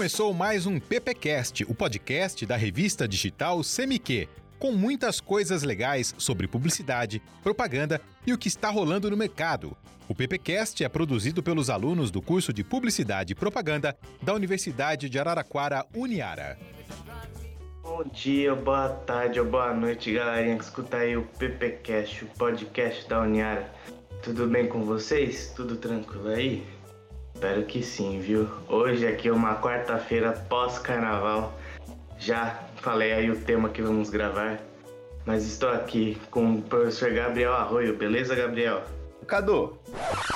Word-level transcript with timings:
Começou 0.00 0.32
mais 0.32 0.64
um 0.64 0.80
PPcast, 0.80 1.62
o 1.64 1.74
podcast 1.74 2.46
da 2.46 2.56
revista 2.56 3.06
digital 3.06 3.62
Semiquê, 3.62 4.30
com 4.58 4.72
muitas 4.72 5.20
coisas 5.20 5.62
legais 5.62 6.14
sobre 6.16 6.48
publicidade, 6.48 7.20
propaganda 7.42 8.00
e 8.26 8.32
o 8.32 8.38
que 8.38 8.48
está 8.48 8.70
rolando 8.70 9.10
no 9.10 9.16
mercado. 9.18 9.76
O 10.08 10.14
PPcast 10.14 10.82
é 10.82 10.88
produzido 10.88 11.42
pelos 11.42 11.68
alunos 11.68 12.10
do 12.10 12.22
curso 12.22 12.50
de 12.50 12.64
Publicidade 12.64 13.34
e 13.34 13.36
Propaganda 13.36 13.94
da 14.22 14.32
Universidade 14.32 15.10
de 15.10 15.18
Araraquara, 15.18 15.84
Uniara. 15.94 16.58
Bom 17.82 18.02
dia, 18.04 18.54
boa 18.54 18.88
tarde 18.88 19.38
ou 19.38 19.44
boa 19.44 19.74
noite, 19.74 20.14
galerinha 20.14 20.56
que 20.56 20.64
escuta 20.64 20.96
aí 20.96 21.14
o 21.14 21.26
PPcast, 21.38 22.24
o 22.24 22.28
podcast 22.38 23.06
da 23.06 23.20
Uniara. 23.20 23.70
Tudo 24.22 24.46
bem 24.46 24.66
com 24.66 24.82
vocês? 24.82 25.52
Tudo 25.54 25.76
tranquilo 25.76 26.28
aí? 26.28 26.79
Espero 27.40 27.62
que 27.62 27.82
sim, 27.82 28.20
viu? 28.20 28.46
Hoje 28.68 29.06
aqui 29.06 29.28
é 29.28 29.32
uma 29.32 29.58
quarta-feira 29.58 30.32
pós-carnaval. 30.46 31.58
Já 32.18 32.68
falei 32.82 33.14
aí 33.14 33.30
o 33.30 33.40
tema 33.40 33.70
que 33.70 33.80
vamos 33.80 34.10
gravar, 34.10 34.60
mas 35.24 35.46
estou 35.46 35.70
aqui 35.70 36.20
com 36.30 36.56
o 36.56 36.60
professor 36.60 37.10
Gabriel 37.10 37.54
Arroio, 37.54 37.96
beleza, 37.96 38.34
Gabriel? 38.34 38.82
Cadu, 39.26 39.80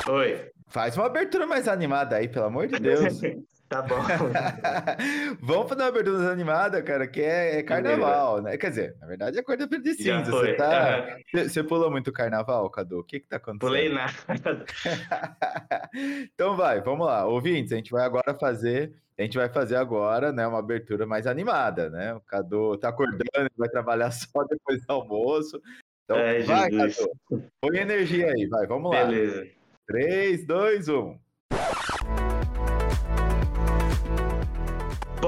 Oi. 0.08 0.50
faz 0.68 0.96
uma 0.96 1.04
abertura 1.04 1.46
mais 1.46 1.68
animada 1.68 2.16
aí, 2.16 2.26
pelo 2.26 2.46
amor 2.46 2.68
de 2.68 2.78
Deus. 2.78 3.20
tá 3.74 3.82
bom. 3.82 3.96
Vamos 5.40 5.68
fazer 5.68 5.82
uma 5.82 5.88
abertura 5.88 6.18
mais 6.18 6.30
animada, 6.30 6.82
cara, 6.82 7.06
que 7.06 7.20
é, 7.20 7.58
é 7.58 7.62
carnaval, 7.62 8.40
né? 8.40 8.56
Quer 8.56 8.70
dizer, 8.70 8.96
na 9.00 9.06
verdade 9.06 9.38
é 9.38 9.42
quarta-feira 9.42 9.82
de 9.82 9.94
cinza. 9.94 10.30
Você 10.30 10.54
tá... 10.54 10.98
Aham. 10.98 11.48
Você- 11.48 11.64
pulou 11.64 11.90
muito 11.90 12.12
carnaval, 12.12 12.68
Cadu? 12.70 13.00
O 13.00 13.04
que 13.04 13.20
que 13.20 13.26
tá 13.26 13.36
acontecendo? 13.36 13.60
Pulei 13.60 13.88
nada. 13.88 14.12
então 16.34 16.56
vai, 16.56 16.80
vamos 16.80 17.06
lá. 17.06 17.26
Ouvintes, 17.26 17.72
a 17.72 17.76
gente 17.76 17.90
vai 17.90 18.04
agora 18.04 18.34
fazer, 18.34 18.92
a 19.18 19.22
gente 19.22 19.36
vai 19.36 19.48
fazer 19.48 19.76
agora, 19.76 20.30
né, 20.30 20.46
uma 20.46 20.58
abertura 20.58 21.06
mais 21.06 21.26
animada, 21.26 21.90
né? 21.90 22.14
O 22.14 22.20
Cadu 22.20 22.76
tá 22.76 22.90
acordando, 22.90 23.50
vai 23.56 23.68
trabalhar 23.68 24.10
só 24.12 24.44
depois 24.44 24.84
do 24.84 24.92
almoço. 24.92 25.60
Então 26.04 26.18
Ai, 26.18 26.42
vai, 26.42 26.70
Jesus. 26.70 26.96
Cadu. 27.28 27.44
Põe 27.60 27.78
energia 27.78 28.26
aí, 28.30 28.46
vai, 28.46 28.66
vamos 28.66 28.92
lá. 28.92 29.04
Beleza. 29.04 29.48
3, 29.86 30.46
2, 30.46 30.88
1. 30.88 31.18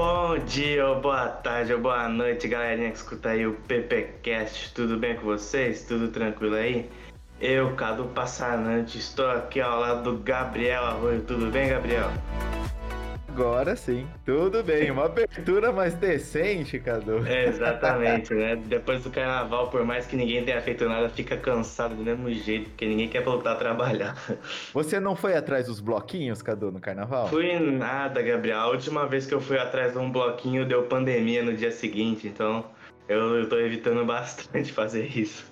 Bom 0.09 0.39
dia, 0.39 0.87
ou 0.87 1.01
boa 1.01 1.27
tarde, 1.27 1.73
ou 1.73 1.81
boa 1.81 2.07
noite, 2.07 2.47
galerinha 2.47 2.91
que 2.91 2.95
escuta 2.95 3.31
aí 3.31 3.45
o 3.45 3.55
PPcast. 3.67 4.73
Tudo 4.73 4.95
bem 4.95 5.17
com 5.17 5.23
vocês? 5.23 5.83
Tudo 5.83 6.07
tranquilo 6.07 6.55
aí? 6.55 6.89
Eu, 7.41 7.75
Cadu 7.75 8.05
Passanante, 8.05 8.97
estou 8.97 9.29
aqui 9.29 9.59
ao 9.59 9.81
lado 9.81 10.03
do 10.09 10.17
Gabriel 10.23 10.85
Arroio. 10.85 11.23
Tudo 11.23 11.51
bem, 11.51 11.67
Gabriel? 11.67 12.09
Agora 13.37 13.75
sim, 13.75 14.07
tudo 14.25 14.63
bem. 14.63 14.89
Uma 14.89 15.05
abertura 15.05 15.71
mais 15.71 15.93
decente, 15.93 16.79
Cadu. 16.79 17.23
É, 17.27 17.45
exatamente, 17.45 18.33
né? 18.33 18.55
Depois 18.55 19.03
do 19.03 19.11
carnaval, 19.11 19.69
por 19.69 19.85
mais 19.85 20.07
que 20.07 20.15
ninguém 20.15 20.43
tenha 20.43 20.59
feito 20.59 20.89
nada, 20.89 21.07
fica 21.07 21.37
cansado 21.37 21.93
do 21.93 22.03
mesmo 22.03 22.33
jeito, 22.33 22.71
porque 22.71 22.87
ninguém 22.87 23.07
quer 23.07 23.21
voltar 23.23 23.51
a 23.51 23.55
trabalhar. 23.55 24.15
Você 24.73 24.99
não 24.99 25.15
foi 25.15 25.37
atrás 25.37 25.67
dos 25.67 25.79
bloquinhos, 25.79 26.41
Cadu, 26.41 26.71
no 26.71 26.79
carnaval? 26.79 27.27
Fui 27.27 27.59
nada, 27.59 28.23
Gabriel. 28.23 28.57
A 28.57 28.69
última 28.69 29.05
vez 29.05 29.27
que 29.27 29.35
eu 29.35 29.39
fui 29.39 29.59
atrás 29.59 29.91
de 29.93 29.99
um 29.99 30.11
bloquinho 30.11 30.65
deu 30.65 30.81
pandemia 30.85 31.43
no 31.43 31.53
dia 31.53 31.71
seguinte, 31.71 32.27
então 32.27 32.65
eu, 33.07 33.35
eu 33.35 33.47
tô 33.47 33.59
evitando 33.59 34.03
bastante 34.03 34.73
fazer 34.73 35.15
isso. 35.15 35.45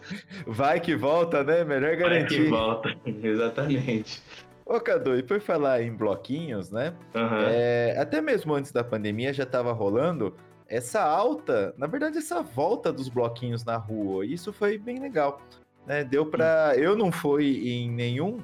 Vai 0.47 0.79
que 0.79 0.95
volta, 0.95 1.43
né? 1.43 1.63
Melhor 1.63 1.95
Vai 1.95 1.97
que 1.97 2.03
garantir. 2.03 2.49
volta, 2.49 2.95
exatamente. 3.05 4.23
Ô, 4.65 4.79
Cadu, 4.79 5.15
e 5.15 5.21
por 5.21 5.39
falar 5.39 5.81
em 5.83 5.93
bloquinhos, 5.95 6.71
né? 6.71 6.93
Aham. 7.13 7.45
É, 7.49 7.95
até 7.99 8.19
mesmo 8.19 8.53
antes 8.53 8.71
da 8.71 8.83
pandemia 8.83 9.31
já 9.31 9.43
estava 9.43 9.71
rolando 9.71 10.35
essa 10.67 11.03
alta, 11.03 11.73
na 11.77 11.85
verdade, 11.85 12.17
essa 12.17 12.41
volta 12.41 12.91
dos 12.91 13.07
bloquinhos 13.07 13.63
na 13.63 13.77
rua. 13.77 14.25
Isso 14.25 14.51
foi 14.51 14.77
bem 14.79 14.99
legal. 14.99 15.39
Né? 15.85 16.03
Deu 16.03 16.25
para. 16.25 16.73
Eu 16.75 16.95
não 16.97 17.11
fui 17.11 17.69
em 17.69 17.91
nenhum, 17.91 18.39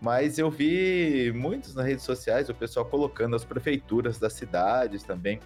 mas 0.00 0.38
eu 0.38 0.50
vi 0.50 1.30
muitos 1.36 1.74
nas 1.74 1.84
redes 1.84 2.04
sociais, 2.04 2.48
o 2.48 2.54
pessoal 2.54 2.86
colocando 2.86 3.36
as 3.36 3.44
prefeituras 3.44 4.18
das 4.18 4.32
cidades 4.32 5.02
também. 5.02 5.38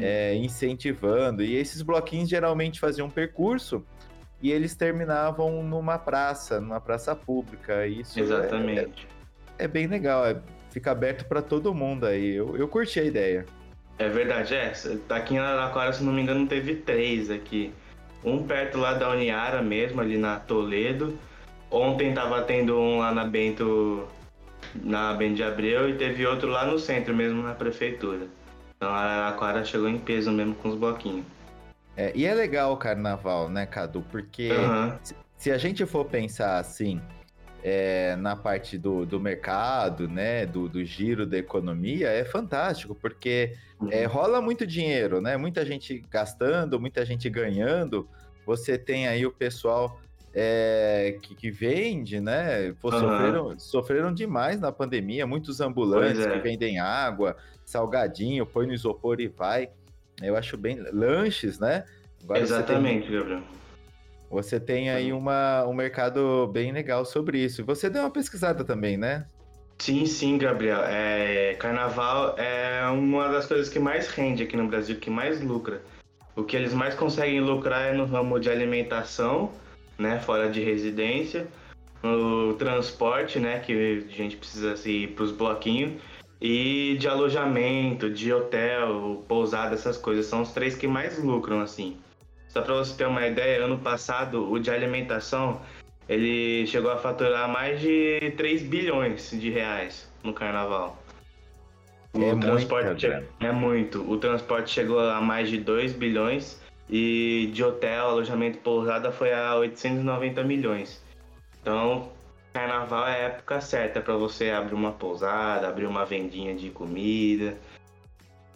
É, 0.00 0.36
incentivando. 0.36 1.42
E 1.42 1.56
esses 1.56 1.82
bloquinhos 1.82 2.28
geralmente 2.28 2.78
faziam 2.78 3.08
um 3.08 3.10
percurso 3.10 3.84
e 4.40 4.52
eles 4.52 4.76
terminavam 4.76 5.64
numa 5.64 5.98
praça, 5.98 6.60
numa 6.60 6.80
praça 6.80 7.16
pública. 7.16 7.84
Isso 7.88 8.20
é- 8.20 8.22
Exatamente. 8.22 9.08
É, 9.58 9.68
bem 9.68 9.86
legal, 9.86 10.26
é, 10.26 10.36
fica 10.70 10.90
aberto 10.90 11.26
para 11.26 11.40
todo 11.40 11.74
mundo 11.74 12.06
aí. 12.06 12.34
Eu, 12.34 12.56
eu 12.56 12.68
curti 12.68 13.00
a 13.00 13.04
ideia. 13.04 13.46
É 13.98 14.08
verdade, 14.08 14.54
é. 14.54 14.72
Aqui 15.10 15.34
em 15.34 15.38
Araraquara, 15.38 15.92
se 15.92 16.02
não 16.02 16.12
me 16.12 16.22
engano, 16.22 16.46
teve 16.46 16.74
três 16.76 17.30
aqui. 17.30 17.72
Um 18.24 18.42
perto 18.42 18.78
lá 18.78 18.94
da 18.94 19.10
Uniara 19.10 19.62
mesmo, 19.62 20.00
ali 20.00 20.18
na 20.18 20.40
Toledo. 20.40 21.16
Ontem 21.70 22.12
tava 22.12 22.42
tendo 22.42 22.78
um 22.78 22.98
lá 22.98 23.12
na 23.12 23.24
Bento, 23.24 24.08
na 24.82 25.12
Bento 25.14 25.36
de 25.36 25.44
Abreu, 25.44 25.88
e 25.88 25.94
teve 25.94 26.26
outro 26.26 26.48
lá 26.48 26.66
no 26.66 26.78
centro 26.78 27.14
mesmo, 27.14 27.42
na 27.42 27.54
prefeitura. 27.54 28.26
Então 28.76 28.92
Araraquara 28.92 29.64
chegou 29.64 29.88
em 29.88 29.98
peso 29.98 30.32
mesmo 30.32 30.54
com 30.56 30.70
os 30.70 30.76
bloquinhos. 30.76 31.24
É, 31.96 32.10
e 32.14 32.26
é 32.26 32.34
legal 32.34 32.72
o 32.72 32.76
carnaval, 32.76 33.48
né, 33.48 33.66
Cadu? 33.66 34.02
Porque 34.10 34.50
Aham. 34.50 34.98
se 35.36 35.52
a 35.52 35.58
gente 35.58 35.86
for 35.86 36.04
pensar 36.04 36.58
assim, 36.58 37.00
é, 37.66 38.14
na 38.16 38.36
parte 38.36 38.76
do, 38.76 39.06
do 39.06 39.18
mercado, 39.18 40.06
né, 40.06 40.44
do, 40.44 40.68
do 40.68 40.84
giro 40.84 41.24
da 41.24 41.38
economia, 41.38 42.08
é 42.10 42.24
fantástico, 42.24 42.94
porque 42.94 43.54
É, 43.90 44.04
rola 44.06 44.40
muito 44.40 44.66
dinheiro, 44.66 45.20
né? 45.20 45.36
Muita 45.36 45.64
gente 45.66 46.02
gastando, 46.10 46.80
muita 46.80 47.04
gente 47.04 47.28
ganhando. 47.28 48.08
Você 48.46 48.78
tem 48.78 49.06
aí 49.08 49.26
o 49.26 49.32
pessoal 49.32 50.00
é, 50.32 51.18
que, 51.20 51.34
que 51.34 51.50
vende, 51.50 52.18
né? 52.20 52.72
Pô, 52.80 52.88
Aham. 52.88 53.00
sofreram, 53.00 53.58
sofreram 53.58 54.14
demais 54.14 54.58
na 54.60 54.70
pandemia. 54.72 55.26
Muitos 55.26 55.60
ambulantes 55.60 56.16
Pois 56.24 56.26
é. 56.26 56.30
que 56.30 56.38
vendem 56.38 56.78
água, 56.78 57.36
salgadinho, 57.64 58.46
põe 58.46 58.66
no 58.66 58.72
isopor 58.72 59.20
e 59.20 59.28
vai. 59.28 59.68
Eu 60.22 60.34
acho 60.36 60.56
bem. 60.56 60.78
Lanches, 60.92 61.58
né? 61.58 61.84
Agora 62.22 62.40
você 62.40 62.46
tem- 62.54 62.62
Exatamente, 62.62 63.10
Gabriel. 63.12 63.42
Você 64.34 64.58
tem 64.58 64.90
aí 64.90 65.12
uma, 65.12 65.64
um 65.64 65.72
mercado 65.72 66.48
bem 66.52 66.72
legal 66.72 67.04
sobre 67.04 67.38
isso. 67.38 67.64
Você 67.64 67.88
deu 67.88 68.02
uma 68.02 68.10
pesquisada 68.10 68.64
também, 68.64 68.96
né? 68.96 69.26
Sim, 69.78 70.04
sim, 70.06 70.36
Gabriel. 70.36 70.80
É, 70.84 71.54
carnaval 71.54 72.34
é 72.36 72.84
uma 72.88 73.28
das 73.28 73.46
coisas 73.46 73.68
que 73.68 73.78
mais 73.78 74.08
rende 74.08 74.42
aqui 74.42 74.56
no 74.56 74.66
Brasil, 74.66 74.96
que 74.96 75.08
mais 75.08 75.40
lucra. 75.40 75.82
O 76.34 76.42
que 76.42 76.56
eles 76.56 76.74
mais 76.74 76.96
conseguem 76.96 77.40
lucrar 77.40 77.92
é 77.92 77.92
no 77.92 78.04
ramo 78.06 78.40
de 78.40 78.50
alimentação, 78.50 79.52
né, 79.96 80.18
fora 80.18 80.50
de 80.50 80.60
residência, 80.60 81.46
no 82.02 82.54
transporte, 82.54 83.38
né, 83.38 83.60
que 83.60 84.04
a 84.08 84.12
gente 84.12 84.36
precisa 84.36 84.72
assim, 84.72 85.02
ir 85.02 85.08
para 85.08 85.24
os 85.24 85.30
bloquinhos, 85.30 85.92
e 86.40 86.96
de 86.98 87.06
alojamento, 87.06 88.10
de 88.10 88.32
hotel, 88.32 89.24
pousada, 89.28 89.74
essas 89.74 89.96
coisas. 89.96 90.26
São 90.26 90.42
os 90.42 90.50
três 90.50 90.74
que 90.74 90.88
mais 90.88 91.22
lucram, 91.22 91.60
assim. 91.60 91.96
Só 92.54 92.62
para 92.62 92.74
você 92.74 92.96
ter 92.96 93.06
uma 93.08 93.26
ideia, 93.26 93.64
ano 93.64 93.78
passado 93.80 94.48
o 94.48 94.60
de 94.60 94.70
alimentação 94.70 95.60
ele 96.08 96.64
chegou 96.68 96.92
a 96.92 96.96
faturar 96.96 97.48
mais 97.48 97.80
de 97.80 98.32
3 98.36 98.62
bilhões 98.62 99.30
de 99.32 99.50
reais 99.50 100.08
no 100.22 100.32
carnaval. 100.32 100.96
O 102.14 102.22
É 102.22 102.36
transporte 102.36 103.00
che- 103.00 103.08
grana. 103.08 103.26
é 103.40 103.50
muito. 103.50 104.08
O 104.08 104.16
transporte 104.18 104.70
chegou 104.70 105.00
a 105.00 105.20
mais 105.20 105.48
de 105.50 105.58
2 105.58 105.92
bilhões 105.92 106.62
e 106.88 107.50
de 107.52 107.64
hotel, 107.64 108.06
alojamento 108.06 108.58
pousada 108.58 109.10
foi 109.10 109.32
a 109.32 109.56
890 109.56 110.44
milhões. 110.44 111.02
Então, 111.60 112.12
carnaval 112.52 113.08
é 113.08 113.14
a 113.14 113.18
época 113.30 113.60
certa 113.60 114.00
para 114.00 114.14
você 114.14 114.50
abrir 114.50 114.74
uma 114.74 114.92
pousada, 114.92 115.66
abrir 115.66 115.86
uma 115.86 116.04
vendinha 116.04 116.54
de 116.54 116.70
comida, 116.70 117.56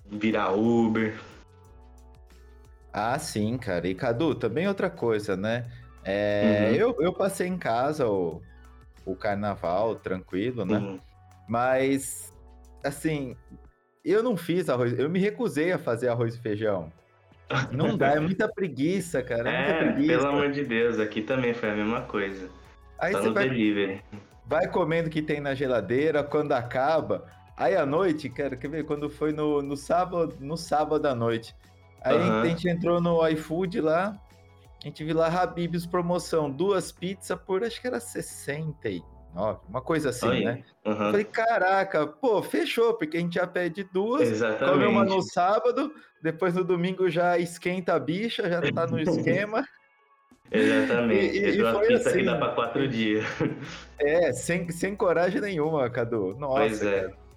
virar 0.07 0.53
Uber. 0.53 1.19
Ah, 2.93 3.19
sim, 3.19 3.57
cara. 3.59 3.87
E 3.89 3.95
Cadu, 3.95 4.35
também 4.35 4.67
outra 4.67 4.89
coisa, 4.91 5.37
né? 5.37 5.67
É, 6.05 6.71
Uhum. 6.71 6.75
eu, 6.77 6.97
eu 7.01 7.13
passei 7.13 7.47
em 7.47 7.59
casa 7.59 8.09
o, 8.09 8.41
o 9.05 9.15
carnaval, 9.15 9.95
tranquilo, 9.97 10.65
né? 10.65 10.79
Uhum. 10.79 11.01
Mas, 11.49 12.33
assim, 12.85 13.37
eu 14.05 14.23
não 14.23 14.37
fiz 14.37 14.69
arroz, 14.69 14.99
eu 14.99 15.09
me 15.09 15.19
recusei 15.19 15.73
a 15.73 15.79
fazer 15.79 16.09
arroz 16.09 16.35
e 16.35 16.41
feijão. 16.41 16.91
Não 17.73 17.97
dá, 17.97 18.13
é 18.15 18.21
muita 18.21 18.47
preguiça, 18.47 19.23
cara. 19.23 19.49
É, 19.51 19.71
É, 19.71 19.73
preguiça. 19.93 20.19
pelo 20.19 20.29
amor 20.29 20.51
de 20.53 20.65
Deus, 20.65 20.99
aqui 20.99 21.23
também 21.23 21.55
foi 21.55 21.71
a 21.71 21.75
mesma 21.75 22.03
coisa. 22.03 22.49
Aí 22.99 23.13
Só 23.13 23.21
você 23.23 23.29
no 23.29 23.35
vai, 23.35 23.49
delivery. 23.49 24.03
vai 24.47 24.69
comendo 24.69 25.09
o 25.09 25.11
que 25.11 25.23
tem 25.23 25.41
na 25.41 25.55
geladeira, 25.55 26.23
quando 26.23 26.53
acaba. 26.53 27.27
Aí 27.57 27.75
à 27.75 27.87
noite, 27.87 28.29
cara, 28.29 28.55
quer 28.57 28.69
ver? 28.69 28.85
Quando 28.85 29.09
foi 29.09 29.33
no, 29.33 29.63
no 29.63 29.77
sábado, 29.77 30.37
no 30.41 30.57
sábado 30.57 31.07
à 31.07 31.15
noite. 31.15 31.55
Aí 32.03 32.17
Aham. 32.17 32.43
a 32.43 32.47
gente 32.47 32.69
entrou 32.69 33.01
no 33.01 33.27
iFood 33.29 33.81
lá, 33.81 34.19
a 34.83 34.87
gente 34.87 35.05
viu 35.05 35.17
lá 35.17 35.27
Habib's 35.27 35.87
promoção, 35.87 36.51
duas 36.51 36.93
pizzas 36.93 37.39
por 37.47 37.65
acho 37.65 37.81
que 37.81 37.87
era 37.87 38.01
69 38.01 39.03
Ó, 39.35 39.57
uma 39.69 39.81
coisa 39.81 40.11
assim, 40.11 40.29
Oi. 40.29 40.45
né? 40.45 40.65
Uhum. 40.85 40.97
Falei, 40.97 41.25
caraca, 41.25 42.07
pô, 42.07 42.43
fechou, 42.43 42.95
porque 42.95 43.17
a 43.19 43.21
gente 43.21 43.35
já 43.35 43.47
pede 43.47 43.85
duas, 43.85 44.29
Exatamente. 44.29 44.73
come 44.73 44.87
uma 44.87 45.05
no 45.05 45.23
sábado, 45.23 45.93
depois 46.23 46.55
no 46.55 46.65
domingo 46.65 47.09
já 47.09 47.39
esquenta 47.39 47.95
a 47.95 47.99
bicha, 47.99 48.49
já 48.49 48.61
tá 48.73 48.87
no 48.87 48.99
esquema. 48.99 49.65
Exatamente. 50.51 51.37
E, 51.37 51.45
e, 51.45 51.61
e 51.61 51.73
foi 51.73 51.95
assim, 51.95 52.19
que 52.19 52.25
dá 52.25 52.37
para 52.37 52.55
quatro 52.55 52.89
dias. 52.89 53.25
É, 53.99 54.33
sem, 54.33 54.71
sem 54.71 54.97
coragem 54.97 55.41
nenhuma, 55.41 55.91
Cadu. 55.91 56.35
Nossa, 56.39 56.61
pois 56.61 56.83
é. 56.83 57.03
Cara. 57.03 57.28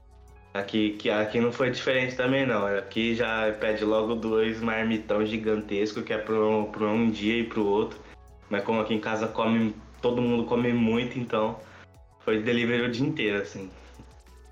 Aqui, 0.53 0.91
que, 0.99 1.09
aqui 1.09 1.39
não 1.39 1.51
foi 1.51 1.71
diferente 1.71 2.15
também, 2.15 2.45
não. 2.45 2.65
Aqui 2.65 3.15
já 3.15 3.51
pede 3.59 3.85
logo 3.85 4.15
dois 4.15 4.61
marmitão 4.61 5.25
gigantesco, 5.25 6.01
que 6.01 6.11
é 6.11 6.17
para 6.17 6.35
um, 6.35 6.69
um 6.69 7.09
dia 7.09 7.39
e 7.39 7.43
para 7.45 7.59
o 7.59 7.65
outro. 7.65 7.97
Mas 8.49 8.63
como 8.63 8.81
aqui 8.81 8.93
em 8.93 8.99
casa 8.99 9.27
come, 9.27 9.73
todo 10.01 10.21
mundo 10.21 10.43
come 10.43 10.73
muito, 10.73 11.17
então 11.17 11.57
foi 12.19 12.41
delivery 12.41 12.83
o 12.83 12.91
dia 12.91 13.07
inteiro, 13.07 13.41
assim. 13.41 13.69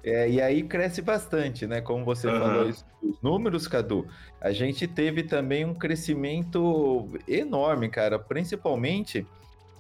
É, 0.02 0.30
e 0.30 0.42
aí 0.42 0.64
cresce 0.64 1.02
bastante, 1.02 1.68
né? 1.68 1.82
Como 1.82 2.06
você 2.06 2.28
uhum. 2.28 2.40
falou, 2.40 2.70
isso, 2.70 2.86
os 3.04 3.22
números, 3.22 3.68
Cadu, 3.68 4.08
a 4.40 4.52
gente 4.52 4.88
teve 4.88 5.24
também 5.24 5.66
um 5.66 5.74
crescimento 5.74 7.08
enorme, 7.28 7.90
cara, 7.90 8.18
principalmente 8.18 9.28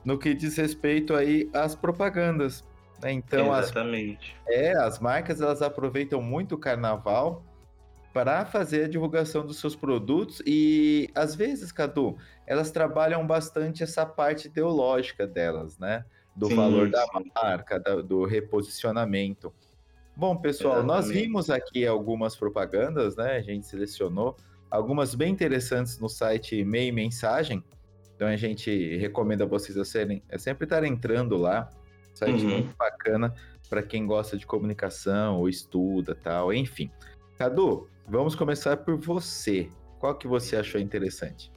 no 0.03 0.17
que 0.17 0.33
diz 0.33 0.57
respeito 0.57 1.15
aí 1.15 1.49
às 1.53 1.75
propagandas. 1.75 2.63
Né? 3.01 3.13
Então, 3.13 3.55
Exatamente. 3.57 4.35
As, 4.47 4.53
é, 4.53 4.73
as 4.73 4.99
marcas 4.99 5.41
elas 5.41 5.61
aproveitam 5.61 6.21
muito 6.21 6.55
o 6.55 6.57
carnaval 6.57 7.43
para 8.13 8.45
fazer 8.45 8.85
a 8.85 8.87
divulgação 8.87 9.45
dos 9.45 9.57
seus 9.59 9.75
produtos 9.75 10.41
e 10.45 11.09
às 11.13 11.35
vezes, 11.35 11.71
Cadu, 11.71 12.17
elas 12.47 12.71
trabalham 12.71 13.25
bastante 13.25 13.83
essa 13.83 14.05
parte 14.05 14.47
ideológica 14.47 15.27
delas, 15.27 15.77
né? 15.77 16.03
Do 16.35 16.47
sim, 16.47 16.55
valor 16.55 16.89
da 16.89 17.05
marca, 17.35 17.79
da, 17.79 17.95
do 17.97 18.25
reposicionamento. 18.25 19.53
Bom, 20.15 20.35
pessoal, 20.35 20.79
Exatamente. 20.79 20.97
nós 20.97 21.09
vimos 21.09 21.49
aqui 21.49 21.85
algumas 21.85 22.35
propagandas, 22.35 23.15
né? 23.15 23.37
A 23.37 23.41
gente 23.41 23.65
selecionou 23.65 24.35
algumas 24.69 25.15
bem 25.15 25.31
interessantes 25.31 25.99
no 25.99 26.09
site 26.09 26.63
Meio 26.63 26.93
Mensagem. 26.93 27.63
Então 28.15 28.27
a 28.27 28.35
gente 28.35 28.97
recomenda 28.97 29.45
vocês 29.45 29.77
a, 29.77 29.85
serem, 29.85 30.21
a 30.31 30.37
sempre 30.37 30.65
estar 30.65 30.83
entrando 30.83 31.37
lá. 31.37 31.69
Site 32.13 32.43
uhum. 32.43 32.49
muito 32.49 32.75
bacana 32.77 33.33
para 33.69 33.83
quem 33.83 34.05
gosta 34.05 34.37
de 34.37 34.45
comunicação 34.45 35.37
ou 35.37 35.47
estuda 35.47 36.15
tal, 36.15 36.53
enfim. 36.53 36.89
Cadu, 37.37 37.87
vamos 38.07 38.35
começar 38.35 38.77
por 38.77 38.97
você. 38.97 39.69
Qual 39.99 40.15
que 40.15 40.27
você 40.27 40.55
achou 40.55 40.79
interessante? 40.81 41.51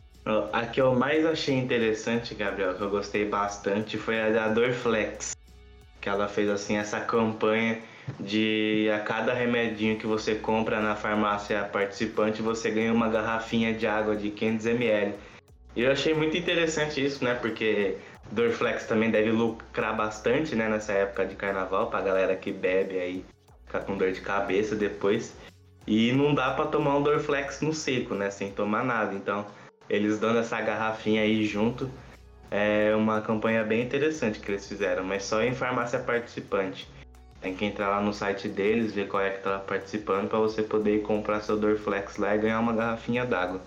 A 0.53 0.67
que 0.67 0.81
eu 0.81 0.95
mais 0.95 1.27
achei 1.27 1.57
interessante, 1.57 2.35
Gabriel, 2.35 2.75
que 2.75 2.83
eu 2.83 2.91
gostei 2.91 3.29
bastante, 3.29 3.99
foi 3.99 4.21
a 4.21 4.31
da 4.31 4.49
Dorflex. 4.49 5.35
Que 6.01 6.09
ela 6.09 6.29
fez 6.29 6.49
assim 6.49 6.77
essa 6.77 7.01
campanha 7.01 7.81
de 8.21 8.89
a 8.95 9.01
cada 9.01 9.33
remedinho 9.33 9.99
que 9.99 10.07
você 10.07 10.35
compra 10.35 10.81
na 10.81 10.95
farmácia 10.95 11.65
participante, 11.65 12.43
você 12.43 12.71
ganha 12.71 12.93
uma 12.93 13.09
garrafinha 13.09 13.73
de 13.73 13.87
água 13.87 14.15
de 14.15 14.31
500 14.31 14.67
ml. 14.67 15.15
E 15.75 15.83
eu 15.83 15.91
achei 15.91 16.15
muito 16.15 16.37
interessante 16.37 17.05
isso, 17.05 17.25
né? 17.25 17.35
Porque 17.35 17.97
Dorflex 18.33 18.87
também 18.87 19.11
deve 19.11 19.31
lucrar 19.31 19.95
bastante, 19.95 20.57
né? 20.57 20.69
Nessa 20.69 20.93
época 20.93 21.27
de 21.27 21.35
carnaval, 21.35 21.91
pra 21.91 22.01
galera 22.01 22.35
que 22.35 22.51
bebe 22.51 22.99
aí, 22.99 23.25
ficar 23.67 23.81
com 23.81 23.97
dor 23.97 24.11
de 24.11 24.23
cabeça 24.23 24.75
depois. 24.75 25.37
E 25.87 26.13
não 26.13 26.35
dá 26.35 26.53
para 26.53 26.67
tomar 26.67 26.97
um 26.97 27.03
Dorflex 27.03 27.61
no 27.61 27.75
seco, 27.75 28.15
né? 28.15 28.31
Sem 28.31 28.51
tomar 28.51 28.83
nada. 28.85 29.15
Então, 29.15 29.45
eles 29.89 30.19
dando 30.19 30.39
essa 30.39 30.59
garrafinha 30.61 31.21
aí 31.21 31.45
junto, 31.45 31.91
é 32.51 32.95
uma 32.97 33.21
campanha 33.21 33.63
bem 33.65 33.83
interessante 33.83 34.41
que 34.41 34.51
eles 34.51 34.67
fizeram, 34.67 35.05
mas 35.05 35.25
só 35.25 35.43
em 35.43 35.55
farmácia 35.55 35.99
participante. 35.99 36.89
Tem 37.41 37.55
que 37.55 37.65
entrar 37.65 37.89
lá 37.89 38.01
no 38.01 38.15
site 38.15 38.49
deles, 38.49 38.93
ver 38.93 39.09
qual 39.09 39.23
é 39.23 39.31
que 39.31 39.43
tá 39.43 39.59
participando 39.59 40.29
para 40.29 40.39
você 40.39 40.63
poder 40.63 41.03
comprar 41.03 41.41
seu 41.41 41.59
Dorflex 41.59 42.17
lá 42.17 42.35
e 42.35 42.39
ganhar 42.39 42.61
uma 42.61 42.73
garrafinha 42.73 43.27
d'água. 43.27 43.61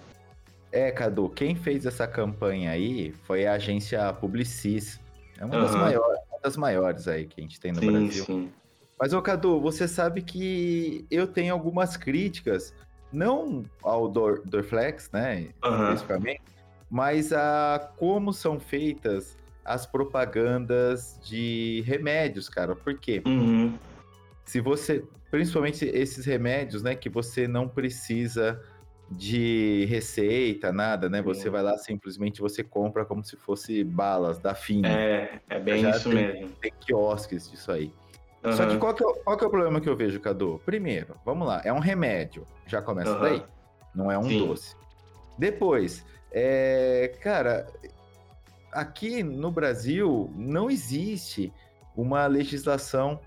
É, 0.75 0.92
Cadu, 0.92 1.30
quem 1.30 1.56
fez 1.56 1.86
essa 1.86 2.06
campanha 2.06 2.72
aí 2.72 3.13
foi 3.24 3.45
a 3.48 3.54
agência 3.54 4.12
Publicis. 4.12 5.00
É 5.39 5.45
uma, 5.45 5.56
uhum. 5.56 5.62
das, 5.62 5.74
maiores, 5.74 6.22
uma 6.30 6.39
das 6.44 6.57
maiores 6.57 7.07
aí 7.07 7.25
que 7.25 7.39
a 7.39 7.44
gente 7.44 7.62
tem 7.62 7.72
no 7.72 7.80
sim, 7.80 7.92
Brasil. 7.92 8.25
Sim. 8.25 8.51
Mas, 9.00 9.13
ô 9.13 9.22
Cadu, 9.22 9.62
você 9.62 9.88
sabe 9.88 10.22
que 10.22 11.06
eu 11.10 11.27
tenho 11.27 11.54
algumas 11.54 11.95
críticas, 11.95 12.74
não 13.10 13.63
ao 13.81 14.10
Dor, 14.10 14.42
Dorflex, 14.44 15.10
né, 15.13 15.48
uhum. 15.63 15.83
especificamente, 15.83 16.42
mas 16.89 17.31
a 17.31 17.94
como 17.95 18.33
são 18.33 18.60
feitas 18.60 19.38
as 19.63 19.86
propagandas 19.86 21.18
de 21.24 21.83
remédios, 21.86 22.50
cara. 22.50 22.75
Por 22.75 23.00
quê? 23.00 23.24
Uhum. 23.25 23.74
Se 24.44 24.60
você, 24.60 25.06
principalmente 25.31 25.86
esses 25.86 26.25
remédios, 26.25 26.83
né, 26.83 26.95
que 26.95 27.07
você 27.07 27.48
não 27.48 27.66
precisa 27.66 28.62
de 29.09 29.85
receita, 29.87 30.71
nada, 30.71 31.09
né? 31.09 31.21
Você 31.21 31.49
vai 31.49 31.61
lá 31.61 31.77
simplesmente 31.77 32.41
você 32.41 32.63
compra 32.63 33.05
como 33.05 33.23
se 33.23 33.35
fosse 33.35 33.83
balas 33.83 34.39
da 34.39 34.55
Fini. 34.55 34.87
É, 34.87 35.39
é 35.49 35.59
bem 35.59 35.81
Já 35.81 35.91
isso 35.91 36.09
tem, 36.09 36.17
mesmo. 36.17 36.49
Tem 36.61 36.71
quiosques 36.79 37.49
disso 37.49 37.71
aí. 37.71 37.93
Uhum. 38.43 38.51
Só 38.51 38.65
que 38.67 38.77
qual 38.77 38.93
que, 38.93 39.03
é, 39.03 39.13
qual 39.23 39.37
que, 39.37 39.43
é, 39.43 39.47
o 39.47 39.49
problema 39.49 39.81
que 39.81 39.89
eu 39.89 39.95
vejo, 39.95 40.19
Cadu? 40.19 40.61
Primeiro, 40.65 41.15
vamos 41.25 41.47
lá, 41.47 41.61
é 41.63 41.71
um 41.71 41.79
remédio. 41.79 42.45
Já 42.67 42.81
começa 42.81 43.13
uhum. 43.13 43.21
daí. 43.21 43.43
Não 43.93 44.11
é 44.11 44.17
um 44.17 44.23
Sim. 44.23 44.47
doce. 44.47 44.75
Depois, 45.37 46.05
é, 46.31 47.13
cara, 47.21 47.67
aqui 48.71 49.23
no 49.23 49.51
Brasil 49.51 50.31
não 50.35 50.69
existe 50.69 51.51
uma 51.95 52.27
legislação 52.27 53.19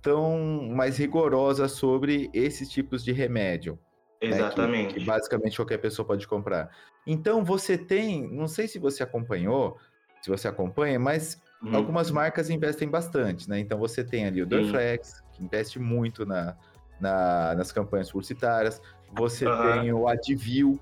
tão 0.00 0.68
mais 0.70 0.96
rigorosa 0.96 1.68
sobre 1.68 2.30
esses 2.32 2.68
tipos 2.68 3.04
de 3.04 3.12
remédio. 3.12 3.78
Exatamente. 4.22 4.88
Né, 4.88 4.92
que, 4.94 5.00
que, 5.00 5.06
basicamente 5.06 5.56
qualquer 5.56 5.78
pessoa 5.78 6.06
pode 6.06 6.26
comprar. 6.26 6.70
Então 7.06 7.44
você 7.44 7.76
tem, 7.76 8.28
não 8.32 8.46
sei 8.46 8.68
se 8.68 8.78
você 8.78 9.02
acompanhou, 9.02 9.76
se 10.20 10.30
você 10.30 10.46
acompanha, 10.46 10.98
mas 10.98 11.40
uhum. 11.62 11.74
algumas 11.74 12.10
marcas 12.10 12.48
investem 12.48 12.88
bastante, 12.88 13.50
né? 13.50 13.58
Então 13.58 13.78
você 13.78 14.04
tem 14.04 14.26
ali 14.26 14.40
o 14.40 14.46
Dorflex, 14.46 15.22
que 15.32 15.44
investe 15.44 15.80
muito 15.80 16.24
na, 16.24 16.56
na, 17.00 17.54
nas 17.56 17.72
campanhas 17.72 18.10
publicitárias. 18.10 18.80
Você 19.12 19.46
uhum. 19.46 19.72
tem 19.72 19.92
o 19.92 20.06
Advil, 20.06 20.78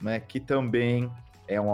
né? 0.00 0.18
Que 0.18 0.40
também 0.40 1.10
é 1.46 1.60
um 1.60 1.70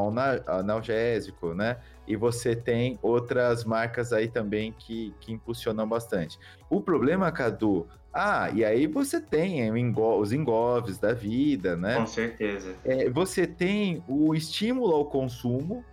analgésico, 0.47 1.55
né? 1.55 1.79
E 2.09 2.17
você 2.17 2.57
tem 2.57 2.99
outras 3.03 3.65
marcas 3.65 4.13
aí 4.13 4.27
também 4.29 4.75
que, 4.77 5.15
que 5.21 5.33
impulsionam 5.33 5.87
bastante. 5.87 6.39
O 6.71 6.81
problema, 6.81 7.31
Cadu, 7.31 7.87
ah, 8.13 8.51
e 8.53 8.65
aí 8.65 8.87
você 8.87 9.21
tem 9.21 9.71
os 9.95 10.33
engoves 10.33 10.99
da 10.99 11.13
vida, 11.13 11.77
né? 11.77 11.97
Com 11.97 12.07
certeza. 12.07 12.75
É, 12.85 13.09
você 13.11 13.47
tem 13.47 14.03
o 14.09 14.35
estímulo 14.35 14.95
ao 14.95 15.05
consumo 15.05 15.85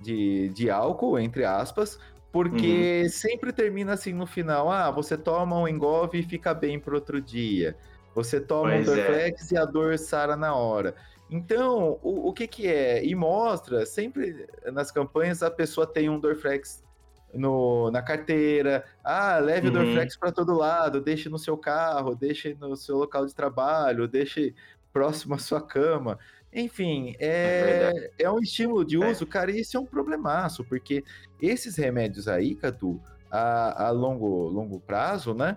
de, 0.00 0.50
de 0.50 0.70
álcool, 0.70 1.18
entre 1.18 1.44
aspas, 1.44 1.98
porque 2.30 3.02
uhum. 3.04 3.08
sempre 3.08 3.52
termina 3.52 3.94
assim 3.94 4.12
no 4.12 4.26
final, 4.26 4.70
ah, 4.70 4.90
você 4.90 5.16
toma 5.16 5.58
um 5.58 5.66
engove 5.66 6.18
e 6.18 6.22
fica 6.22 6.52
bem 6.52 6.78
para 6.78 6.94
outro 6.94 7.20
dia. 7.20 7.74
Você 8.14 8.40
toma 8.40 8.70
pois 8.70 8.88
um 8.88 8.92
é. 8.92 8.96
Dorflex 8.96 9.50
é. 9.50 9.54
e 9.54 9.58
a 9.58 9.64
dor 9.64 9.98
sara 9.98 10.36
na 10.36 10.54
hora. 10.54 10.94
Então, 11.30 11.98
o, 12.02 12.28
o 12.28 12.32
que 12.32 12.46
que 12.46 12.66
é? 12.66 13.04
E 13.04 13.14
mostra, 13.14 13.86
sempre 13.86 14.46
nas 14.72 14.90
campanhas 14.90 15.42
a 15.42 15.50
pessoa 15.50 15.86
tem 15.86 16.08
um 16.08 16.20
Dorflex 16.20 16.84
no, 17.32 17.90
na 17.90 18.02
carteira. 18.02 18.84
Ah, 19.02 19.38
leve 19.38 19.68
uhum. 19.68 19.74
o 19.74 19.76
Dorflex 19.78 20.16
para 20.16 20.32
todo 20.32 20.54
lado, 20.54 21.00
deixe 21.00 21.28
no 21.28 21.38
seu 21.38 21.56
carro, 21.56 22.14
deixe 22.14 22.54
no 22.54 22.76
seu 22.76 22.96
local 22.96 23.26
de 23.26 23.34
trabalho, 23.34 24.06
deixe 24.06 24.54
próximo 24.92 25.34
à 25.34 25.38
sua 25.38 25.60
cama. 25.60 26.18
Enfim, 26.52 27.16
é, 27.18 28.10
é, 28.18 28.24
é 28.24 28.30
um 28.30 28.38
estímulo 28.38 28.84
de 28.84 29.02
é. 29.02 29.10
uso, 29.10 29.24
é. 29.24 29.26
cara, 29.26 29.50
e 29.50 29.60
isso 29.60 29.76
é 29.76 29.80
um 29.80 29.86
problemaço, 29.86 30.64
porque 30.64 31.02
esses 31.42 31.76
remédios 31.76 32.28
aí, 32.28 32.54
Cadu, 32.54 33.00
a, 33.28 33.88
a 33.88 33.90
longo, 33.90 34.48
longo 34.48 34.78
prazo, 34.78 35.34
né? 35.34 35.56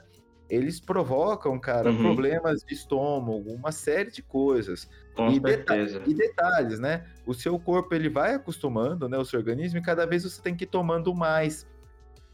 Eles 0.49 0.79
provocam, 0.79 1.59
cara, 1.59 1.91
uhum. 1.91 2.01
problemas 2.01 2.63
de 2.63 2.73
estômago, 2.73 3.51
uma 3.53 3.71
série 3.71 4.09
de 4.09 4.23
coisas. 4.23 4.89
Com 5.17 5.29
e, 5.29 5.41
certeza. 5.41 5.99
Deta 5.99 6.09
e 6.09 6.13
detalhes, 6.13 6.79
né? 6.79 7.03
O 7.25 7.33
seu 7.33 7.57
corpo 7.57 7.93
ele 7.95 8.07
vai 8.07 8.35
acostumando, 8.35 9.09
né? 9.09 9.17
O 9.17 9.25
seu 9.25 9.39
organismo, 9.39 9.79
e 9.79 9.81
cada 9.81 10.05
vez 10.05 10.23
você 10.23 10.39
tem 10.41 10.55
que 10.55 10.63
ir 10.63 10.67
tomando 10.67 11.13
mais. 11.13 11.65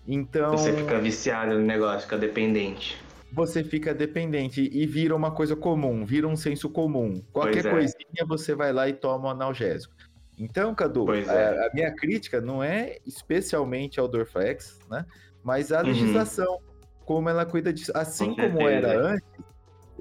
Então. 0.06 0.52
Você 0.52 0.74
fica 0.74 1.00
viciado 1.00 1.54
no 1.54 1.66
negócio, 1.66 2.02
fica 2.02 2.18
dependente. 2.18 3.02
Você 3.32 3.64
fica 3.64 3.94
dependente 3.94 4.70
e 4.72 4.86
vira 4.86 5.16
uma 5.16 5.32
coisa 5.32 5.56
comum, 5.56 6.06
vira 6.06 6.28
um 6.28 6.36
senso 6.36 6.70
comum. 6.70 7.24
Qualquer 7.32 7.66
é. 7.66 7.70
coisinha 7.72 8.26
você 8.28 8.54
vai 8.54 8.72
lá 8.72 8.88
e 8.88 8.94
toma 8.94 9.30
um 9.30 9.32
analgésico. 9.32 9.96
Então, 10.38 10.76
Cadu, 10.76 11.10
a, 11.10 11.18
é. 11.18 11.68
a, 11.68 11.74
minha 11.74 11.96
crítica 11.96 12.42
não 12.42 12.62
é 12.62 12.98
especialmente 13.08 14.00
ao 14.00 14.08
Dorflex, 14.08 14.78
né? 14.90 15.06
Mas 15.44 15.72
a 15.72 15.80
uhum. 15.80 15.88
legislação. 15.88 16.54
Uhum 16.54 16.74
como 17.06 17.30
ela 17.30 17.46
cuida 17.46 17.72
disso. 17.72 17.92
Assim 17.96 18.30
Com 18.30 18.36
como 18.36 18.58
certeza. 18.58 18.88
era 18.88 19.08
antes, 19.08 19.46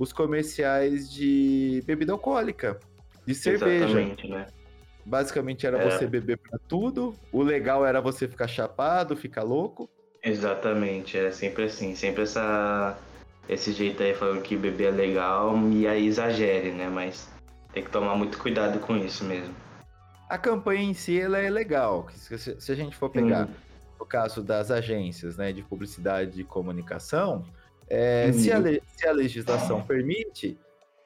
os 0.03 0.13
comerciais 0.13 1.09
de 1.09 1.81
bebida 1.87 2.13
alcoólica, 2.13 2.77
de 3.25 3.37
cerveja. 3.37 4.01
Né? 4.29 4.49
Basicamente 5.07 5.65
era 5.65 5.79
é. 5.79 5.89
você 5.89 6.09
beber 6.09 6.39
para 6.39 6.59
tudo. 6.67 7.15
O 7.31 7.41
legal 7.41 7.87
era 7.87 8.01
você 8.01 8.27
ficar 8.27 8.49
chapado, 8.49 9.17
ficar 9.17 9.45
louco. 9.45 9.89
Exatamente, 10.21 11.17
é 11.17 11.31
sempre 11.31 11.65
assim, 11.65 11.95
sempre 11.95 12.25
essa 12.25 12.99
esse 13.49 13.73
jeito 13.73 14.03
aí 14.03 14.15
falando 14.15 14.43
que 14.43 14.57
beber 14.57 14.89
é 14.89 14.91
legal 14.91 15.57
e 15.71 15.87
aí 15.87 16.07
exagere, 16.07 16.73
né? 16.73 16.89
Mas 16.89 17.29
tem 17.73 17.85
que 17.85 17.91
tomar 17.91 18.17
muito 18.17 18.39
cuidado 18.39 18.81
com 18.81 18.97
isso 18.97 19.25
mesmo. 19.25 19.55
A 20.29 20.37
campanha 20.37 20.83
em 20.83 20.95
si 20.95 21.21
ela 21.21 21.39
é 21.39 21.49
legal. 21.49 22.09
Se, 22.15 22.73
a 22.73 22.75
gente 22.75 22.97
for 22.97 23.09
pegar 23.09 23.49
o 24.01 24.05
caso 24.05 24.43
das 24.43 24.73
agências 24.73 25.37
né, 25.37 25.53
de 25.53 25.63
publicidade 25.63 26.41
e 26.41 26.45
comunicação, 26.45 27.45
é, 27.95 28.31
hum. 28.31 28.33
se, 28.33 28.51
a, 28.51 28.59
se, 28.97 29.07
a, 29.07 29.13
legislação 29.13 29.83
permite, 29.83 30.57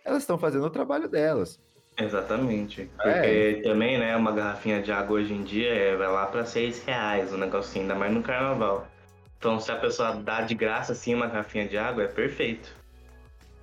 elas 0.04 0.22
estão 0.22 0.38
fazendo 0.38 0.66
o 0.66 0.70
trabalho 0.70 1.08
delas. 1.08 1.58
Exatamente. 1.98 2.88
É. 3.00 3.12
Porque 3.12 3.58
é. 3.58 3.62
também, 3.62 3.98
né, 3.98 4.14
uma 4.14 4.30
garrafinha 4.30 4.80
de 4.80 4.92
água 4.92 5.16
hoje 5.16 5.34
em 5.34 5.42
dia 5.42 5.74
é, 5.74 5.96
vai 5.96 6.06
lá 6.06 6.26
para 6.26 6.44
seis 6.44 6.84
reais 6.84 7.32
o 7.32 7.34
um 7.34 7.38
negocinho, 7.38 7.82
ainda 7.82 7.96
mais 7.96 8.12
no 8.12 8.22
carnaval. 8.22 8.86
Então, 9.36 9.58
se 9.58 9.72
a 9.72 9.74
pessoa 9.74 10.12
dá 10.12 10.42
de 10.42 10.54
graça 10.54 10.92
assim 10.92 11.12
uma 11.12 11.26
garrafinha 11.26 11.66
de 11.66 11.76
água, 11.76 12.04
é 12.04 12.06
perfeito. 12.06 12.72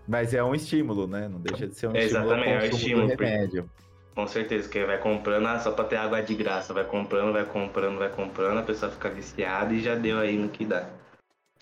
Mas 0.06 0.34
é 0.34 0.44
um 0.44 0.53
estímulo, 0.53 1.08
né? 1.08 1.30
Não 1.30 1.39
deixa 1.39 1.65
de 1.65 1.75
ser 1.75 1.88
um 1.88 1.96
é, 1.96 2.03
estímulo. 2.03 2.25
Exatamente, 2.25 2.50
é 2.50 2.60
um 2.60 2.75
estímulo. 2.75 3.08
Remédio. 3.08 3.70
Com 4.13 4.27
certeza, 4.27 4.68
que 4.68 4.84
vai 4.86 4.98
comprando, 4.98 5.48
ah, 5.48 5.60
só 5.60 5.72
pra 5.72 5.86
ter 5.86 5.96
água 5.96 6.22
de 6.22 6.36
graça. 6.36 6.74
Vai 6.74 6.84
comprando, 6.84 7.32
vai 7.32 7.46
comprando, 7.46 7.98
vai 7.98 8.10
comprando, 8.10 8.58
a 8.58 8.63
pessoa 8.63 8.92
fica 8.92 9.10
viciada 9.10 9.74
e 9.74 9.80
já 9.80 9.96
deu 9.96 10.20
aí 10.20 10.38
no 10.38 10.50
que 10.50 10.65
dá. 10.65 10.89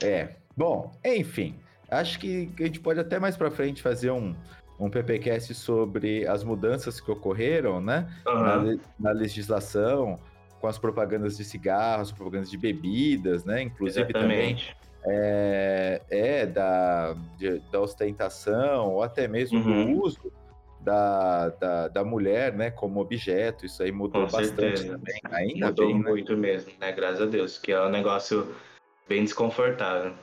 É. 0.02 0.41
Bom, 0.62 0.92
enfim. 1.04 1.56
Acho 1.90 2.20
que 2.20 2.52
a 2.60 2.64
gente 2.64 2.80
pode 2.80 3.00
até 3.00 3.18
mais 3.18 3.36
pra 3.36 3.50
frente 3.50 3.82
fazer 3.82 4.12
um, 4.12 4.36
um 4.80 4.92
PPcast 4.92 5.56
sobre 5.56 6.28
as 6.28 6.44
mudanças 6.44 7.02
que 7.02 7.10
ocorreram, 7.10 7.82
né? 7.82 8.08
Uhum. 8.28 8.34
Na, 8.44 8.78
na, 9.00 9.12
legislação, 9.12 10.20
com 10.60 10.68
as 10.68 10.78
propagandas 10.78 11.36
de 11.36 11.44
cigarros, 11.44 12.12
propagandas 12.12 12.52
de 12.52 12.60
bebidas, 12.60 13.44
né? 13.44 13.64
Inclusive 13.64 14.06
Exatamente. 14.08 14.68
também 14.68 15.16
é, 15.18 16.02
é 16.12 16.46
da, 16.46 17.16
de, 17.40 17.58
da 17.72 17.82
ostentação, 17.82 18.92
ou 18.92 19.02
até 19.02 19.28
mesmo 19.28 19.60
uhum. 19.60 19.96
do 19.96 20.04
uso 20.04 20.32
da, 20.80 21.50
da, 21.50 21.88
da, 21.88 22.04
mulher, 22.04 22.54
né, 22.54 22.70
como 22.70 23.02
objeto. 23.02 23.66
Isso 23.66 23.82
aí 23.82 23.92
mudou 23.92 24.28
Com 24.28 24.32
bastante 24.32 24.78
certeza. 24.78 25.00
também. 25.00 25.22
Ainda 25.32 25.68
mudou 25.70 25.88
bem, 25.88 25.98
né? 25.98 26.10
muito 26.12 26.34
né? 26.36 26.40
mesmo, 26.40 26.72
né? 26.80 26.92
Graças 26.92 27.22
a 27.22 27.26
Deus, 27.26 27.58
que 27.58 27.72
é 27.72 27.82
um 27.82 27.90
negócio 27.90 28.56
bem 29.10 29.24
desconfortável. 29.24 30.14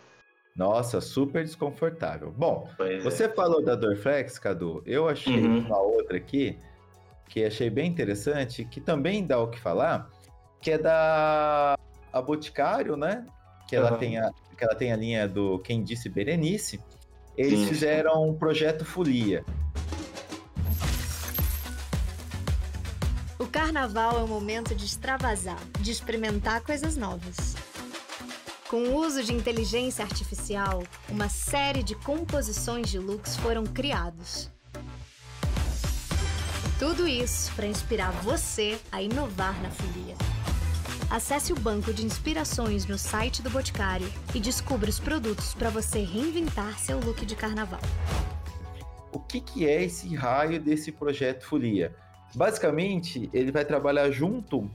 Nossa, 0.58 1.00
super 1.00 1.44
desconfortável. 1.44 2.34
Bom, 2.36 2.68
pois 2.76 3.04
você 3.04 3.24
é. 3.24 3.28
falou 3.28 3.64
da 3.64 3.76
Dorflex, 3.76 4.40
Cadu. 4.40 4.82
Eu 4.84 5.08
achei 5.08 5.38
uhum. 5.38 5.60
uma 5.60 5.78
outra 5.78 6.16
aqui 6.16 6.58
que 7.28 7.44
achei 7.44 7.70
bem 7.70 7.88
interessante, 7.88 8.64
que 8.64 8.80
também 8.80 9.24
dá 9.24 9.38
o 9.38 9.46
que 9.46 9.60
falar, 9.60 10.10
que 10.60 10.72
é 10.72 10.78
da 10.78 11.78
a 12.12 12.20
Boticário, 12.20 12.96
né? 12.96 13.24
Que 13.68 13.76
ela, 13.76 13.92
uhum. 13.92 13.98
tem 13.98 14.18
a, 14.18 14.32
que 14.56 14.64
ela 14.64 14.74
tem 14.74 14.92
a 14.92 14.96
linha 14.96 15.28
do 15.28 15.60
Quem 15.60 15.84
Disse 15.84 16.08
Berenice. 16.08 16.80
Eles 17.36 17.60
Sim. 17.60 17.66
fizeram 17.66 18.28
um 18.28 18.34
projeto 18.34 18.84
Folia. 18.84 19.44
O 23.38 23.46
carnaval 23.46 24.18
é 24.18 24.24
um 24.24 24.26
momento 24.26 24.74
de 24.74 24.84
extravasar, 24.84 25.60
de 25.78 25.92
experimentar 25.92 26.62
coisas 26.62 26.96
novas. 26.96 27.54
Com 28.68 28.82
o 28.82 28.96
uso 28.96 29.24
de 29.24 29.32
inteligência 29.32 30.04
artificial, 30.04 30.82
uma 31.08 31.30
série 31.30 31.82
de 31.82 31.94
composições 31.94 32.90
de 32.90 32.98
looks 32.98 33.34
foram 33.36 33.64
criados. 33.64 34.50
Tudo 36.78 37.08
isso 37.08 37.50
para 37.56 37.66
inspirar 37.66 38.10
você 38.20 38.78
a 38.92 39.00
inovar 39.00 39.58
na 39.62 39.70
folia. 39.70 40.14
Acesse 41.10 41.50
o 41.50 41.56
banco 41.56 41.94
de 41.94 42.04
inspirações 42.04 42.84
no 42.84 42.98
site 42.98 43.40
do 43.40 43.48
Boticário 43.48 44.06
e 44.34 44.38
descubra 44.38 44.90
os 44.90 45.00
produtos 45.00 45.54
para 45.54 45.70
você 45.70 46.00
reinventar 46.00 46.78
seu 46.78 47.00
look 47.00 47.24
de 47.24 47.34
carnaval. 47.34 47.80
O 49.10 49.18
que, 49.18 49.40
que 49.40 49.66
é 49.66 49.82
esse 49.82 50.14
raio 50.14 50.60
desse 50.60 50.92
projeto 50.92 51.46
Folia? 51.46 51.96
Basicamente, 52.34 53.30
ele 53.32 53.50
vai 53.50 53.64
trabalhar 53.64 54.10
junto 54.10 54.70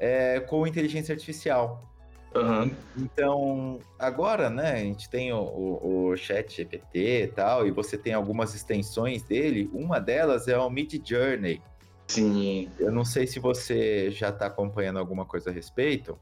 é, 0.00 0.40
com 0.40 0.66
inteligência 0.66 1.12
artificial. 1.12 1.95
Uhum. 2.34 2.70
Então, 2.98 3.80
agora, 3.98 4.50
né, 4.50 4.72
a 4.72 4.78
gente 4.78 5.08
tem 5.08 5.32
o, 5.32 5.38
o, 5.38 6.08
o, 6.08 6.16
Chat 6.16 6.56
GPT 6.56 7.22
e 7.22 7.26
tal, 7.28 7.66
e 7.66 7.70
você 7.70 7.96
tem 7.96 8.12
algumas 8.12 8.54
extensões 8.54 9.22
dele. 9.22 9.70
Uma 9.72 9.98
delas 9.98 10.46
é 10.46 10.58
o 10.58 10.68
Mid 10.68 11.00
Journey. 11.02 11.62
Sim. 12.08 12.68
Eu 12.78 12.92
não 12.92 13.04
sei 13.04 13.26
se 13.26 13.40
você 13.40 14.10
já 14.10 14.28
está 14.28 14.46
acompanhando 14.46 14.98
alguma 14.98 15.24
coisa 15.24 15.50
a 15.50 15.52
respeito. 15.52 16.18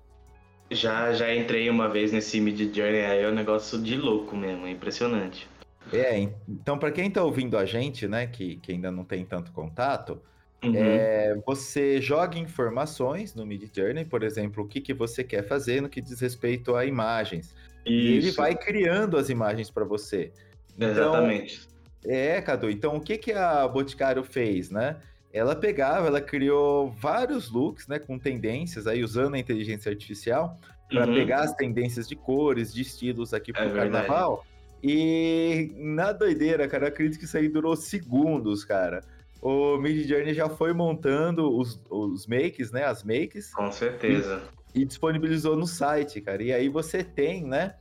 Já, 0.70 1.12
já 1.12 1.34
entrei 1.34 1.68
uma 1.68 1.88
vez 1.88 2.12
nesse 2.12 2.40
Mid 2.40 2.74
Journey, 2.74 3.04
aí 3.04 3.22
é 3.22 3.28
um 3.28 3.34
negócio 3.34 3.80
de 3.80 3.96
louco 3.96 4.36
mesmo, 4.36 4.66
é 4.66 4.70
impressionante. 4.70 5.48
É, 5.92 6.18
então 6.48 6.78
para 6.78 6.90
quem 6.90 7.08
está 7.08 7.22
ouvindo 7.22 7.58
a 7.58 7.66
gente, 7.66 8.08
né, 8.08 8.26
que, 8.26 8.56
que 8.56 8.72
ainda 8.72 8.90
não 8.90 9.04
tem 9.04 9.24
tanto 9.24 9.52
contato, 9.52 10.20
Uhum. 10.64 10.74
É, 10.76 11.36
você 11.46 12.00
joga 12.00 12.38
informações 12.38 13.34
no 13.34 13.44
Mid 13.44 13.64
Journey, 13.74 14.04
por 14.04 14.22
exemplo, 14.22 14.64
o 14.64 14.66
que, 14.66 14.80
que 14.80 14.94
você 14.94 15.22
quer 15.22 15.46
fazer 15.46 15.82
no 15.82 15.88
que 15.88 16.00
diz 16.00 16.20
respeito 16.20 16.74
a 16.74 16.84
imagens. 16.84 17.54
Isso. 17.84 17.92
E 17.92 18.16
ele 18.16 18.30
vai 18.30 18.54
criando 18.56 19.16
as 19.16 19.28
imagens 19.28 19.70
para 19.70 19.84
você. 19.84 20.32
Então, 20.76 20.90
Exatamente. 20.90 21.68
É, 22.04 22.40
Cadu. 22.40 22.70
Então, 22.70 22.96
o 22.96 23.00
que, 23.00 23.18
que 23.18 23.32
a 23.32 23.66
Boticário 23.68 24.24
fez, 24.24 24.70
né? 24.70 24.96
Ela 25.32 25.54
pegava, 25.54 26.06
ela 26.06 26.20
criou 26.20 26.90
vários 26.90 27.50
looks, 27.50 27.88
né, 27.88 27.98
com 27.98 28.18
tendências 28.18 28.86
aí 28.86 29.02
usando 29.02 29.34
a 29.34 29.38
inteligência 29.38 29.90
artificial 29.90 30.56
para 30.88 31.06
uhum. 31.06 31.14
pegar 31.14 31.40
as 31.40 31.54
tendências 31.54 32.06
de 32.06 32.14
cores, 32.14 32.72
de 32.72 32.82
estilos 32.82 33.34
aqui 33.34 33.52
pro 33.52 33.64
é 33.64 33.70
carnaval. 33.70 34.46
E 34.82 35.72
na 35.76 36.12
doideira, 36.12 36.68
cara, 36.68 36.88
acredito 36.88 37.18
que 37.18 37.24
isso 37.24 37.36
aí 37.36 37.48
durou 37.48 37.74
segundos, 37.74 38.64
cara 38.64 39.02
o 39.44 39.76
Mid 39.76 40.08
Journey 40.08 40.32
já 40.32 40.48
foi 40.48 40.72
montando 40.72 41.54
os, 41.54 41.78
os 41.90 42.26
makes, 42.26 42.72
né? 42.72 42.84
As 42.86 43.04
makes. 43.04 43.52
Com 43.52 43.70
certeza. 43.70 44.42
E, 44.74 44.80
e, 44.80 44.84
disponibilizou 44.86 45.54
no 45.54 45.66
site, 45.66 46.18
cara. 46.22 46.42
E 46.42 46.50
aí 46.50 46.70
você 46.70 47.04
tem, 47.04 47.44
né? 47.44 47.74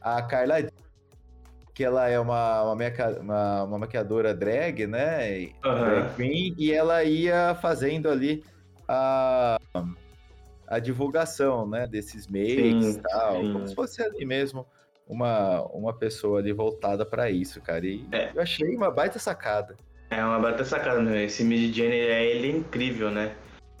A 0.00 0.22
Carla 0.22 0.66
que 1.74 1.84
ela 1.84 2.08
é 2.08 2.18
uma, 2.18 2.62
uma, 2.62 2.74
meca, 2.74 3.20
uma, 3.20 3.64
uma 3.64 3.78
maquiadora 3.80 4.34
drag, 4.34 4.86
né? 4.86 5.50
Uhum. 5.62 5.74
Drag 5.84 6.16
queen, 6.16 6.54
e 6.56 6.72
ela 6.72 7.04
ia 7.04 7.54
fazendo 7.56 8.08
ali 8.08 8.42
a, 8.88 9.58
a 10.66 10.78
divulgação, 10.78 11.68
né? 11.68 11.86
Desses 11.86 12.26
makes 12.26 12.96
e 12.96 13.00
tal. 13.02 13.42
Sim. 13.42 13.52
Como 13.52 13.68
se 13.68 13.74
fosse 13.74 14.02
ali 14.02 14.24
mesmo 14.24 14.66
uma, 15.06 15.66
uma 15.66 15.92
pessoa 15.92 16.38
ali 16.38 16.52
voltada 16.52 17.04
para 17.04 17.30
isso, 17.30 17.60
cara. 17.60 17.84
E 17.86 18.08
é. 18.10 18.30
eu 18.34 18.40
achei 18.40 18.74
uma 18.74 18.90
baita 18.90 19.18
sacada. 19.18 19.76
É 20.10 20.24
uma 20.24 20.40
baita 20.40 20.64
sacada, 20.64 21.00
né? 21.00 21.24
Esse 21.24 21.44
Mid 21.44 21.74
Journey 21.74 21.98
ele 21.98 22.48
é 22.48 22.50
incrível, 22.50 23.10
né? 23.12 23.32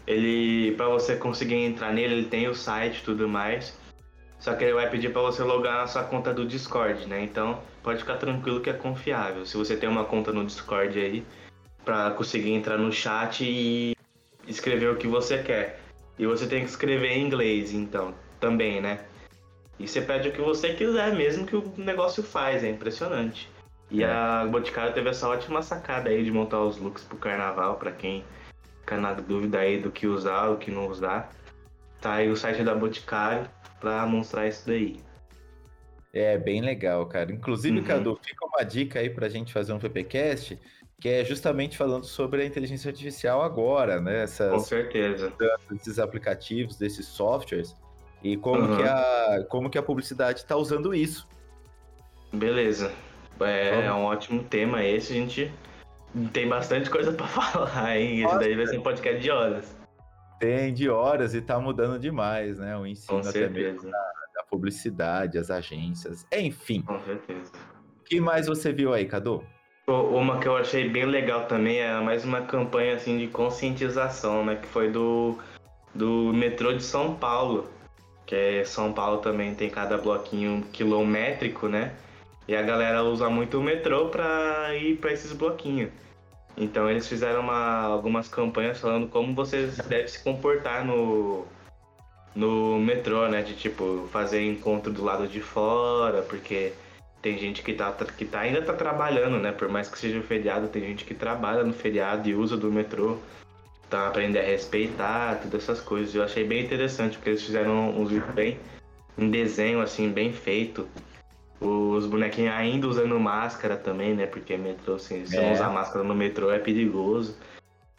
Ele, 0.06 0.72
para 0.76 0.88
você 0.88 1.16
conseguir 1.16 1.56
entrar 1.56 1.92
nele, 1.92 2.14
ele 2.14 2.28
tem 2.28 2.48
o 2.48 2.54
site 2.54 2.98
e 2.98 3.02
tudo 3.02 3.28
mais. 3.28 3.76
Só 4.38 4.54
que 4.54 4.64
ele 4.64 4.72
vai 4.72 4.88
pedir 4.88 5.12
para 5.12 5.22
você 5.22 5.42
logar 5.42 5.78
na 5.78 5.86
sua 5.88 6.04
conta 6.04 6.32
do 6.32 6.46
Discord, 6.46 7.06
né? 7.06 7.22
Então, 7.22 7.60
pode 7.82 7.98
ficar 7.98 8.16
tranquilo 8.16 8.60
que 8.60 8.70
é 8.70 8.72
confiável. 8.72 9.44
Se 9.44 9.56
você 9.56 9.76
tem 9.76 9.88
uma 9.88 10.04
conta 10.04 10.32
no 10.32 10.46
Discord 10.46 10.98
aí, 10.98 11.24
para 11.84 12.12
conseguir 12.12 12.52
entrar 12.52 12.78
no 12.78 12.92
chat 12.92 13.44
e 13.44 13.96
escrever 14.46 14.90
o 14.90 14.96
que 14.96 15.08
você 15.08 15.42
quer. 15.42 15.80
E 16.16 16.26
você 16.26 16.46
tem 16.46 16.62
que 16.62 16.70
escrever 16.70 17.08
em 17.08 17.26
inglês, 17.26 17.72
então, 17.72 18.14
também, 18.38 18.80
né? 18.80 19.00
E 19.80 19.88
você 19.88 20.00
pede 20.00 20.28
o 20.28 20.32
que 20.32 20.40
você 20.40 20.74
quiser, 20.74 21.12
mesmo 21.14 21.44
que 21.44 21.56
o 21.56 21.72
negócio 21.76 22.22
faz, 22.22 22.62
é 22.62 22.70
impressionante. 22.70 23.49
E 23.90 24.02
é. 24.02 24.06
a 24.06 24.46
Boticário 24.46 24.94
teve 24.94 25.08
essa 25.08 25.28
ótima 25.28 25.62
sacada 25.62 26.10
aí 26.10 26.24
de 26.24 26.30
montar 26.30 26.60
os 26.60 26.78
looks 26.78 27.02
pro 27.04 27.16
carnaval, 27.16 27.76
para 27.76 27.90
quem 27.90 28.24
fica 28.80 28.96
na 28.96 29.12
dúvida 29.12 29.58
aí 29.58 29.78
do 29.78 29.90
que 29.90 30.06
usar, 30.06 30.48
o 30.48 30.56
que 30.56 30.70
não 30.70 30.86
usar. 30.88 31.30
Tá 32.00 32.14
aí 32.14 32.30
o 32.30 32.36
site 32.36 32.62
da 32.62 32.74
Boticário 32.74 33.48
pra 33.80 34.06
mostrar 34.06 34.46
isso 34.46 34.66
daí. 34.66 35.00
É, 36.12 36.38
bem 36.38 36.60
legal, 36.60 37.06
cara. 37.06 37.32
Inclusive, 37.32 37.78
uhum. 37.78 37.84
Cadu, 37.84 38.18
fica 38.22 38.46
uma 38.46 38.64
dica 38.64 38.98
aí 38.98 39.10
pra 39.10 39.28
gente 39.28 39.52
fazer 39.52 39.72
um 39.72 39.78
PPcast, 39.78 40.58
que 41.00 41.08
é 41.08 41.24
justamente 41.24 41.76
falando 41.76 42.04
sobre 42.04 42.42
a 42.42 42.46
inteligência 42.46 42.90
artificial 42.90 43.42
agora, 43.42 44.00
né? 44.00 44.22
Essas, 44.22 44.52
Com 44.52 44.60
certeza. 44.60 45.32
Esses 45.74 45.98
aplicativos, 45.98 46.76
desses 46.76 47.06
softwares, 47.06 47.76
e 48.22 48.36
como, 48.36 48.62
uhum. 48.62 48.76
que, 48.76 48.82
a, 48.82 49.46
como 49.48 49.70
que 49.70 49.78
a 49.78 49.82
publicidade 49.82 50.40
está 50.40 50.56
usando 50.56 50.94
isso. 50.94 51.26
Beleza. 52.32 52.92
É, 53.44 53.86
é 53.86 53.92
um 53.92 54.04
ótimo 54.04 54.42
tema 54.44 54.84
esse, 54.84 55.12
a 55.12 55.16
gente 55.16 55.52
tem 56.32 56.48
bastante 56.48 56.90
coisa 56.90 57.12
para 57.14 57.26
falar, 57.26 57.98
hein? 57.98 58.22
Esse 58.22 58.38
daí 58.38 58.54
vai 58.54 58.66
ser 58.66 58.78
um 58.78 58.82
podcast 58.82 59.20
de 59.20 59.30
horas. 59.30 59.76
Tem 60.38 60.72
de 60.72 60.88
horas 60.88 61.34
e 61.34 61.40
tá 61.40 61.58
mudando 61.58 61.98
demais, 61.98 62.58
né? 62.58 62.76
O 62.76 62.86
ensino 62.86 63.20
até 63.26 63.48
mesmo 63.48 63.90
da, 63.90 63.98
da, 64.34 64.42
publicidade, 64.48 65.38
as 65.38 65.50
agências, 65.50 66.26
enfim. 66.32 66.82
Com 66.82 66.98
certeza. 67.00 67.52
O 68.00 68.04
que 68.04 68.20
mais 68.20 68.46
você 68.46 68.72
viu 68.72 68.92
aí, 68.94 69.06
Cadu? 69.06 69.44
Uma 69.86 70.38
que 70.38 70.46
eu 70.46 70.56
achei 70.56 70.88
bem 70.88 71.04
legal 71.04 71.46
também 71.46 71.80
é 71.80 72.00
mais 72.00 72.24
uma 72.24 72.42
campanha 72.42 72.94
assim 72.94 73.18
de 73.18 73.26
conscientização, 73.26 74.44
né? 74.44 74.56
Que 74.56 74.66
foi 74.68 74.90
do, 74.90 75.36
do 75.94 76.32
metrô 76.32 76.72
de 76.72 76.82
São 76.82 77.14
Paulo 77.14 77.68
que 78.30 78.36
é 78.36 78.64
São 78.64 78.92
Paulo 78.92 79.18
também 79.18 79.56
tem 79.56 79.68
cada 79.68 79.98
bloquinho 79.98 80.62
quilométrico, 80.72 81.66
né? 81.66 81.92
E 82.50 82.56
a 82.56 82.62
galera 82.62 83.04
usa 83.04 83.30
muito 83.30 83.60
o 83.60 83.62
metrô 83.62 84.08
para 84.08 84.74
ir 84.74 84.96
para 84.96 85.12
esses 85.12 85.32
bloquinhos. 85.32 85.92
Então 86.56 86.90
eles 86.90 87.06
fizeram 87.06 87.42
uma, 87.42 87.82
algumas 87.82 88.26
campanhas 88.26 88.80
falando 88.80 89.06
como 89.06 89.32
você 89.32 89.68
deve 89.86 90.08
se 90.08 90.20
comportar 90.24 90.84
no, 90.84 91.46
no 92.34 92.76
metrô, 92.80 93.28
né? 93.28 93.40
De 93.40 93.54
tipo, 93.54 94.08
fazer 94.10 94.44
encontro 94.44 94.92
do 94.92 95.04
lado 95.04 95.28
de 95.28 95.40
fora, 95.40 96.22
porque 96.22 96.72
tem 97.22 97.38
gente 97.38 97.62
que, 97.62 97.72
tá, 97.72 97.92
que 97.92 98.24
tá, 98.24 98.40
ainda 98.40 98.60
tá 98.60 98.72
trabalhando, 98.72 99.38
né? 99.38 99.52
Por 99.52 99.68
mais 99.68 99.88
que 99.88 99.96
seja 99.96 100.20
feriado, 100.20 100.66
tem 100.66 100.82
gente 100.82 101.04
que 101.04 101.14
trabalha 101.14 101.62
no 101.62 101.72
feriado 101.72 102.28
e 102.28 102.34
usa 102.34 102.56
do 102.56 102.72
metrô. 102.72 103.16
Então 103.86 104.04
aprender 104.04 104.40
a 104.40 104.44
respeitar, 104.44 105.40
todas 105.40 105.62
essas 105.62 105.80
coisas. 105.80 106.16
Eu 106.16 106.24
achei 106.24 106.42
bem 106.42 106.64
interessante, 106.64 107.16
porque 107.16 107.30
eles 107.30 107.44
fizeram 107.44 107.90
uns 107.90 108.10
vídeos 108.10 108.34
bem 108.34 108.58
em 109.16 109.30
desenho, 109.30 109.80
assim, 109.80 110.10
bem 110.10 110.32
feito. 110.32 110.88
Os 111.60 112.06
bonequinhos 112.06 112.54
ainda 112.54 112.86
usando 112.88 113.18
máscara 113.18 113.76
também, 113.76 114.14
né? 114.14 114.26
Porque 114.26 114.56
metrô, 114.56 114.94
assim, 114.94 115.26
se 115.26 115.36
é. 115.36 115.42
não 115.42 115.52
usar 115.52 115.68
máscara 115.70 116.04
no 116.04 116.14
metrô 116.14 116.50
é 116.50 116.58
perigoso. 116.58 117.36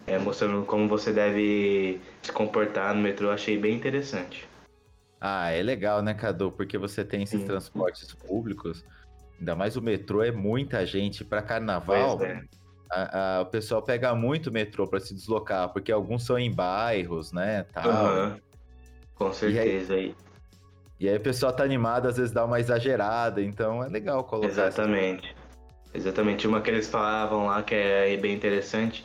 É, 0.07 0.17
mostrando 0.17 0.65
como 0.65 0.87
você 0.87 1.13
deve 1.13 2.01
se 2.23 2.31
comportar 2.31 2.95
no 2.95 3.01
metrô, 3.01 3.29
achei 3.29 3.57
bem 3.57 3.75
interessante. 3.75 4.49
Ah, 5.19 5.51
é 5.51 5.61
legal, 5.61 6.01
né, 6.01 6.15
Cadu? 6.15 6.51
Porque 6.51 6.75
você 6.75 7.05
tem 7.05 7.21
esses 7.21 7.41
Sim. 7.41 7.45
transportes 7.45 8.11
públicos 8.15 8.83
Ainda 9.41 9.55
mais 9.55 9.75
o 9.75 9.81
metrô 9.81 10.21
é 10.21 10.31
muita 10.31 10.85
gente 10.85 11.25
para 11.25 11.41
carnaval. 11.41 12.21
É. 12.21 12.43
A, 12.91 13.37
a, 13.37 13.41
o 13.41 13.47
pessoal 13.47 13.81
pega 13.81 14.13
muito 14.13 14.51
metrô 14.51 14.87
para 14.87 14.99
se 14.99 15.15
deslocar, 15.15 15.69
porque 15.73 15.91
alguns 15.91 16.23
são 16.23 16.37
em 16.37 16.53
bairros, 16.53 17.31
né? 17.31 17.63
Tal. 17.73 17.89
Uhum. 17.89 18.39
Com 19.15 19.33
certeza. 19.33 19.95
E 19.95 19.97
aí, 19.97 20.15
e 21.01 21.09
aí 21.09 21.17
o 21.17 21.19
pessoal 21.19 21.51
tá 21.51 21.63
animado, 21.63 22.07
às 22.07 22.17
vezes 22.17 22.31
dá 22.31 22.45
uma 22.45 22.59
exagerada, 22.59 23.41
então 23.41 23.83
é 23.83 23.89
legal 23.89 24.23
colocar. 24.23 24.47
Exatamente. 24.47 25.35
Exatamente. 25.91 26.47
Uma 26.47 26.61
que 26.61 26.69
eles 26.69 26.87
falavam 26.87 27.47
lá 27.47 27.63
que 27.63 27.73
é 27.73 28.15
bem 28.17 28.35
interessante, 28.35 29.03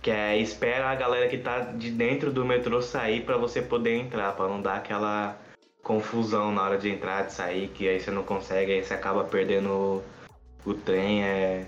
que 0.00 0.10
é 0.10 0.38
espera 0.38 0.88
a 0.88 0.94
galera 0.94 1.28
que 1.28 1.36
tá 1.36 1.60
de 1.60 1.90
dentro 1.90 2.32
do 2.32 2.46
metrô 2.46 2.80
sair 2.80 3.26
para 3.26 3.36
você 3.36 3.60
poder 3.60 3.94
entrar, 3.94 4.32
para 4.32 4.48
não 4.48 4.62
dar 4.62 4.76
aquela 4.76 5.36
confusão 5.82 6.50
na 6.50 6.62
hora 6.62 6.78
de 6.78 6.88
entrar, 6.88 7.26
de 7.26 7.34
sair, 7.34 7.68
que 7.68 7.86
aí 7.86 8.00
você 8.00 8.10
não 8.10 8.22
consegue, 8.22 8.72
aí 8.72 8.82
você 8.82 8.94
acaba 8.94 9.22
perdendo 9.24 9.68
o, 10.64 10.70
o 10.70 10.72
trem. 10.72 11.24
É, 11.24 11.66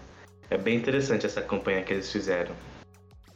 é 0.48 0.56
bem 0.56 0.78
interessante 0.78 1.26
essa 1.26 1.42
campanha 1.42 1.82
que 1.82 1.92
eles 1.92 2.10
fizeram. 2.10 2.54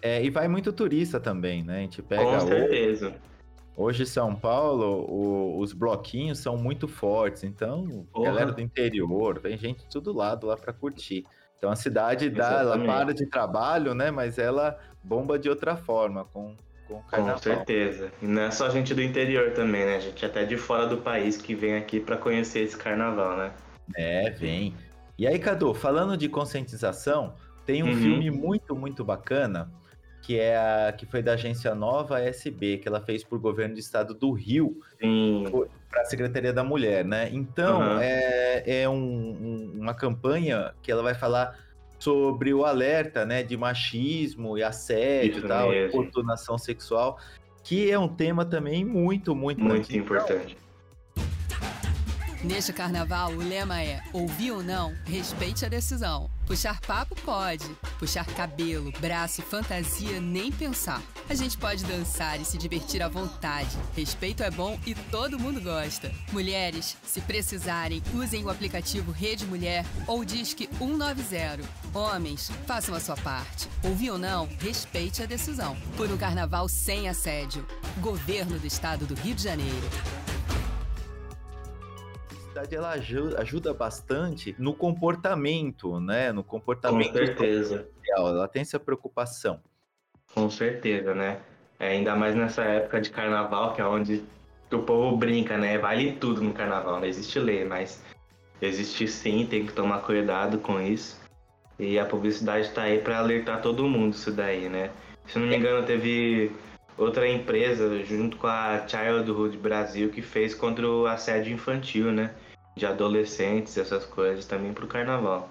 É, 0.01 0.25
e 0.25 0.31
vai 0.31 0.49
muito 0.49 0.73
turista 0.73 1.21
também, 1.21 1.63
né? 1.63 1.77
A 1.77 1.81
gente 1.81 2.01
pega. 2.01 2.25
Com 2.25 2.41
certeza. 2.41 3.09
Hoje, 3.09 3.30
hoje 3.81 4.05
São 4.05 4.35
Paulo, 4.35 5.07
o, 5.09 5.59
os 5.59 5.73
bloquinhos 5.73 6.39
são 6.39 6.57
muito 6.57 6.87
fortes, 6.87 7.45
então, 7.45 8.07
Porra. 8.13 8.27
galera 8.27 8.53
do 8.53 8.61
interior, 8.61 9.41
vem 9.41 9.57
gente 9.57 9.81
de 9.81 9.91
todo 9.91 10.13
lado 10.13 10.47
lá 10.47 10.57
para 10.57 10.73
curtir. 10.73 11.25
Então 11.57 11.71
a 11.71 11.77
cidade 11.77 12.31
dá, 12.31 12.61
ela 12.61 12.79
para 12.79 13.13
de 13.13 13.27
trabalho, 13.27 13.95
né? 13.95 14.11
Mas 14.11 14.39
ela 14.39 14.79
bomba 15.03 15.39
de 15.39 15.49
outra 15.49 15.77
forma, 15.77 16.25
com 16.25 16.57
com 16.89 17.03
Com 17.03 17.39
certeza. 17.39 18.11
E 18.21 18.27
não 18.27 18.43
é 18.43 18.51
só 18.51 18.69
gente 18.69 18.93
do 18.93 19.03
interior 19.03 19.53
também, 19.53 19.85
né? 19.85 20.01
Gente 20.01 20.27
até 20.27 20.45
de 20.45 20.57
fora 20.57 20.87
do 20.87 20.97
país 20.99 21.37
que 21.37 21.55
vem 21.55 21.77
aqui 21.77 22.01
para 22.01 22.17
conhecer 22.17 22.61
esse 22.61 22.77
carnaval, 22.77 23.37
né? 23.37 23.53
É, 23.95 24.31
vem. 24.31 24.75
E 25.17 25.27
aí, 25.27 25.39
Cadu, 25.39 25.73
falando 25.73 26.17
de 26.17 26.29
conscientização, 26.29 27.35
tem 27.65 27.83
um 27.83 27.89
uhum. 27.89 27.97
filme 27.97 28.31
muito, 28.31 28.75
muito 28.75 29.05
bacana 29.05 29.71
que 30.23 30.39
é 30.39 30.57
a, 30.57 30.93
que 30.93 31.07
foi 31.07 31.23
da 31.23 31.33
agência 31.33 31.75
Nova 31.75 32.21
SB, 32.21 32.79
que 32.79 32.89
ela 32.89 33.00
fez 33.00 33.25
por 33.25 33.39
governo 33.39 33.75
do 33.75 33.81
estado 33.81 34.15
do 34.15 34.33
Rio 34.33 34.77
para 35.91 36.03
a 36.03 36.05
Secretaria 36.05 36.53
da 36.53 36.62
Mulher, 36.62 37.05
né? 37.05 37.29
Então, 37.33 37.81
uhum. 37.81 37.99
é, 38.00 38.83
é 38.83 38.89
um, 38.89 38.95
um, 38.95 39.79
uma 39.81 39.95
campanha 39.95 40.73
que 40.83 40.93
ela 40.93 41.03
vai 41.03 41.15
falar 41.15 41.59
sobre 41.99 42.55
o 42.55 42.65
alerta, 42.65 43.27
né, 43.27 43.43
de 43.43 43.57
machismo 43.57 44.56
e 44.56 44.63
assédio 44.63 45.39
Isso 45.39 45.45
e 45.45 45.49
tal, 45.49 45.69
sexual, 46.59 47.19
que 47.63 47.91
é 47.91 47.99
um 47.99 48.09
tema 48.09 48.45
também 48.45 48.85
muito, 48.85 49.35
muito, 49.35 49.63
muito 49.63 49.95
importante. 49.95 50.56
Neste 52.43 52.73
carnaval, 52.73 53.33
o 53.33 53.37
lema 53.37 53.83
é: 53.83 54.03
ouvir 54.13 54.53
ou 54.53 54.63
não, 54.63 54.95
respeite 55.05 55.65
a 55.67 55.69
decisão. 55.69 56.31
Puxar 56.47 56.81
papo 56.81 57.15
pode, 57.21 57.69
puxar 57.99 58.26
cabelo, 58.26 58.91
braço 58.99 59.41
e 59.41 59.45
fantasia 59.45 60.21
nem 60.21 60.50
pensar. 60.50 61.00
A 61.29 61.35
gente 61.35 61.57
pode 61.57 61.85
dançar 61.85 62.41
e 62.41 62.45
se 62.45 62.59
divertir 62.59 63.03
à 63.03 63.09
vontade. 63.09 63.69
Respeito 63.95 64.43
é 64.43 64.50
bom 64.50 64.76
e 64.85 64.95
todo 64.95 65.39
mundo 65.39 65.61
gosta. 65.61 66.11
Mulheres, 66.33 66.97
se 67.07 67.21
precisarem, 67.21 68.03
usem 68.15 68.43
o 68.43 68.50
aplicativo 68.50 69.13
Rede 69.13 69.47
Mulher 69.47 69.85
ou 70.09 70.25
Disque 70.25 70.69
190. 70.79 71.61
Homens, 71.95 72.50
façam 72.67 72.95
a 72.95 73.00
sua 73.00 73.17
parte. 73.19 73.69
Ouvir 73.85 74.11
ou 74.11 74.19
não, 74.19 74.49
respeite 74.59 75.23
a 75.23 75.26
decisão. 75.26 75.76
Por 75.97 76.11
um 76.11 76.17
carnaval 76.17 76.69
sem 76.69 77.09
assédio. 77.09 77.65
Governo 77.99 78.59
do 78.59 78.67
Estado 78.67 79.07
do 79.07 79.15
Rio 79.15 79.35
de 79.35 79.43
Janeiro 79.45 79.89
publicidade 82.50 82.75
ela 82.75 82.91
ajuda, 82.91 83.41
ajuda 83.41 83.75
bastante 83.75 84.54
no 84.58 84.75
comportamento, 84.75 86.00
né? 86.00 86.32
No 86.32 86.43
comportamento. 86.43 87.13
Com 87.13 87.19
certeza. 87.19 87.89
Social. 87.99 88.28
Ela 88.28 88.49
tem 88.49 88.63
essa 88.63 88.78
preocupação. 88.78 89.60
Com 90.34 90.50
certeza, 90.50 91.15
né? 91.15 91.41
É, 91.78 91.89
ainda 91.89 92.15
mais 92.15 92.34
nessa 92.34 92.63
época 92.63 93.00
de 93.00 93.10
carnaval, 93.10 93.75
que 93.75 93.80
é 93.80 93.86
onde 93.86 94.23
o 94.71 94.78
povo 94.80 95.17
brinca, 95.17 95.56
né? 95.56 95.78
Vale 95.78 96.13
tudo 96.13 96.43
no 96.43 96.52
carnaval, 96.52 97.00
não 97.00 97.06
existe 97.06 97.39
lei, 97.39 97.65
mas 97.65 98.02
existe 98.60 99.08
sim, 99.08 99.47
tem 99.47 99.67
que 99.67 99.73
tomar 99.73 100.00
cuidado 100.00 100.58
com 100.58 100.80
isso. 100.80 101.19
E 101.78 101.99
a 101.99 102.04
publicidade 102.04 102.67
está 102.67 102.82
aí 102.82 102.99
para 102.99 103.19
alertar 103.19 103.63
todo 103.63 103.89
mundo 103.89 104.13
isso 104.13 104.30
daí, 104.30 104.69
né? 104.69 104.91
Se 105.26 105.39
não 105.39 105.47
me 105.47 105.56
engano, 105.56 105.86
teve 105.86 106.52
outra 107.00 107.28
empresa 107.28 108.02
junto 108.04 108.36
com 108.36 108.47
a 108.47 108.86
Childhood 108.86 109.56
Brasil 109.56 110.10
que 110.10 110.23
fez 110.23 110.54
contra 110.54 110.86
o 110.86 111.06
assédio 111.06 111.52
infantil, 111.52 112.13
né? 112.13 112.34
De 112.76 112.86
adolescentes, 112.86 113.76
essas 113.76 114.04
coisas 114.04 114.47
também 114.47 114.73
pro 114.73 114.86
carnaval. 114.86 115.50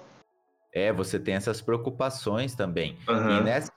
É, 0.73 0.93
você 0.93 1.19
tem 1.19 1.33
essas 1.33 1.61
preocupações 1.61 2.53
também. 2.55 2.95
Uhum. 3.07 3.39
E, 3.39 3.43
nessa, 3.43 3.71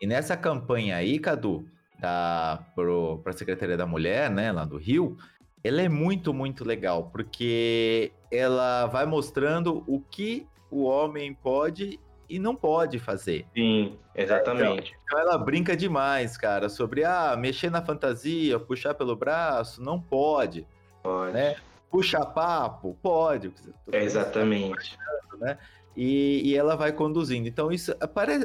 e 0.00 0.06
nessa 0.06 0.36
campanha 0.36 0.96
aí, 0.96 1.18
Cadu, 1.18 1.68
da, 1.98 2.64
pro, 2.74 3.18
pra 3.22 3.32
Secretaria 3.32 3.76
da 3.76 3.86
Mulher, 3.86 4.30
né, 4.30 4.52
lá 4.52 4.64
do 4.64 4.76
Rio, 4.76 5.16
ela 5.64 5.82
é 5.82 5.88
muito, 5.88 6.32
muito 6.32 6.64
legal, 6.64 7.10
porque 7.10 8.12
ela 8.30 8.86
vai 8.86 9.04
mostrando 9.04 9.82
o 9.86 10.00
que 10.00 10.46
o 10.70 10.84
homem 10.84 11.34
pode 11.34 11.98
e 12.28 12.38
não 12.38 12.54
pode 12.54 12.98
fazer. 12.98 13.46
Sim, 13.54 13.98
exatamente. 14.14 14.94
Então, 15.04 15.18
então, 15.18 15.18
ela 15.18 15.38
brinca 15.38 15.76
demais, 15.76 16.36
cara, 16.36 16.68
sobre 16.68 17.04
ah, 17.04 17.36
mexer 17.36 17.70
na 17.70 17.84
fantasia, 17.84 18.58
puxar 18.58 18.94
pelo 18.94 19.14
braço, 19.16 19.82
não 19.82 20.00
pode. 20.00 20.66
Pode. 21.02 21.32
Né? 21.32 21.56
Puxar 21.90 22.26
papo, 22.26 22.96
pode. 23.02 23.52
É 23.92 24.02
exatamente. 24.02 24.98
Né? 25.38 25.58
E, 25.96 26.42
e, 26.44 26.56
ela 26.56 26.76
vai 26.76 26.92
conduzindo. 26.92 27.48
Então, 27.48 27.72
isso 27.72 27.94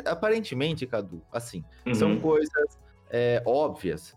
aparentemente, 0.06 0.86
Cadu, 0.88 1.22
assim, 1.32 1.64
uhum. 1.86 1.94
são 1.94 2.20
coisas 2.20 2.80
é, 3.10 3.44
óbvias. 3.46 4.16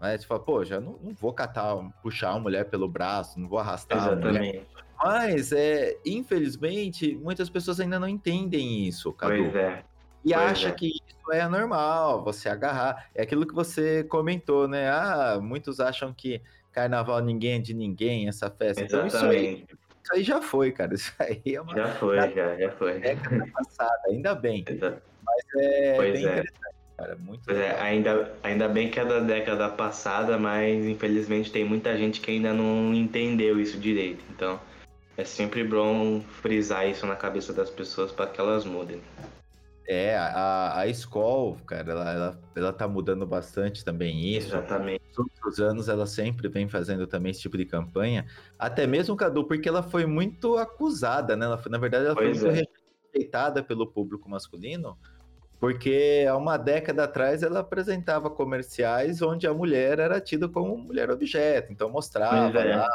Né? 0.00 0.16
Você 0.16 0.26
fala, 0.26 0.40
pô, 0.40 0.64
já 0.64 0.80
não, 0.80 0.98
não, 1.02 1.12
vou 1.14 1.32
catar, 1.32 1.76
puxar 2.02 2.32
uma 2.32 2.40
mulher 2.40 2.64
pelo 2.64 2.88
braço, 2.88 3.38
não 3.38 3.48
vou 3.48 3.58
arrastar 3.58 3.98
Exatamente. 3.98 4.66
Mas, 5.02 5.52
é, 5.52 5.96
infelizmente, 6.04 7.16
muitas 7.16 7.48
pessoas 7.48 7.80
ainda 7.80 7.98
não 7.98 8.08
entendem 8.08 8.86
isso, 8.86 9.12
Cadu. 9.12 9.34
Pois 9.34 9.54
é. 9.54 9.82
E 10.24 10.34
pois 10.34 10.46
acha 10.46 10.68
é. 10.68 10.72
que 10.72 10.88
isso 10.88 11.32
é 11.32 11.48
normal, 11.48 12.22
você 12.22 12.48
agarrar. 12.48 13.08
É 13.14 13.22
aquilo 13.22 13.46
que 13.46 13.54
você 13.54 14.04
comentou, 14.04 14.68
né? 14.68 14.90
Ah, 14.90 15.38
muitos 15.40 15.80
acham 15.80 16.12
que 16.12 16.42
carnaval 16.72 17.20
ninguém 17.20 17.54
é 17.54 17.58
de 17.58 17.74
ninguém, 17.74 18.28
essa 18.28 18.50
festa. 18.50 18.82
Então, 18.82 19.06
isso 19.06 19.24
aí, 19.24 19.64
isso 20.02 20.12
aí 20.12 20.22
já 20.22 20.42
foi, 20.42 20.72
cara. 20.72 20.92
Isso 20.94 21.14
aí 21.18 21.42
é 21.46 21.60
uma. 21.60 21.74
Já 21.74 21.94
foi, 21.94 22.16
já, 22.16 22.56
já 22.56 22.72
foi. 22.72 23.00
É 23.02 23.16
passada, 23.52 24.02
ainda 24.08 24.34
bem. 24.34 24.64
Exato. 24.66 25.02
Mas 25.24 25.64
é 25.64 25.94
pois 25.94 26.12
bem 26.12 26.26
é. 26.26 26.30
interessante, 26.30 26.74
cara. 27.00 27.16
Muito 27.16 27.50
é, 27.50 27.80
ainda, 27.80 28.32
ainda 28.42 28.68
bem 28.68 28.90
que 28.90 29.00
é 29.00 29.04
da 29.04 29.20
década 29.20 29.68
passada, 29.70 30.38
mas 30.38 30.84
infelizmente 30.84 31.50
tem 31.50 31.64
muita 31.64 31.96
gente 31.96 32.20
que 32.20 32.30
ainda 32.30 32.52
não 32.52 32.92
entendeu 32.94 33.58
isso 33.58 33.78
direito. 33.78 34.22
Então 34.30 34.60
é 35.16 35.24
sempre 35.24 35.64
bom 35.64 36.20
frisar 36.20 36.88
isso 36.88 37.06
na 37.06 37.16
cabeça 37.16 37.52
das 37.52 37.70
pessoas 37.70 38.12
para 38.12 38.26
que 38.26 38.40
elas 38.40 38.64
mudem. 38.64 39.00
É, 39.88 40.16
a, 40.16 40.78
a 40.78 40.86
escola, 40.86 41.56
cara, 41.66 41.90
ela, 41.90 42.12
ela, 42.12 42.40
ela 42.54 42.72
tá 42.72 42.86
mudando 42.86 43.26
bastante 43.26 43.84
também 43.84 44.36
isso. 44.36 44.48
Exatamente. 44.48 45.02
Nos 45.08 45.18
outros 45.18 45.58
anos 45.58 45.88
ela 45.88 46.06
sempre 46.06 46.48
vem 46.48 46.68
fazendo 46.68 47.08
também 47.08 47.30
esse 47.30 47.40
tipo 47.40 47.56
de 47.56 47.64
campanha. 47.64 48.24
Até 48.56 48.86
mesmo, 48.86 49.16
Cadu, 49.16 49.44
porque 49.44 49.68
ela 49.68 49.82
foi 49.82 50.06
muito 50.06 50.56
acusada, 50.58 51.34
né? 51.34 51.46
Ela 51.46 51.58
foi, 51.58 51.72
na 51.72 51.78
verdade, 51.78 52.04
ela 52.04 52.14
pois 52.14 52.38
foi 52.38 52.52
muito 52.52 52.60
é. 52.60 53.12
rejeitada 53.12 53.64
pelo 53.64 53.84
público 53.84 54.30
masculino 54.30 54.96
Porque 55.60 56.26
há 56.26 56.34
uma 56.36 56.56
década 56.56 57.04
atrás 57.04 57.42
ela 57.42 57.60
apresentava 57.60 58.30
comerciais 58.30 59.20
onde 59.20 59.46
a 59.46 59.52
mulher 59.52 59.98
era 59.98 60.18
tida 60.18 60.48
como 60.48 60.78
mulher 60.78 61.10
objeto. 61.10 61.70
Então 61.70 61.90
mostrava 61.90 62.58
é. 62.58 62.76
lá 62.76 62.88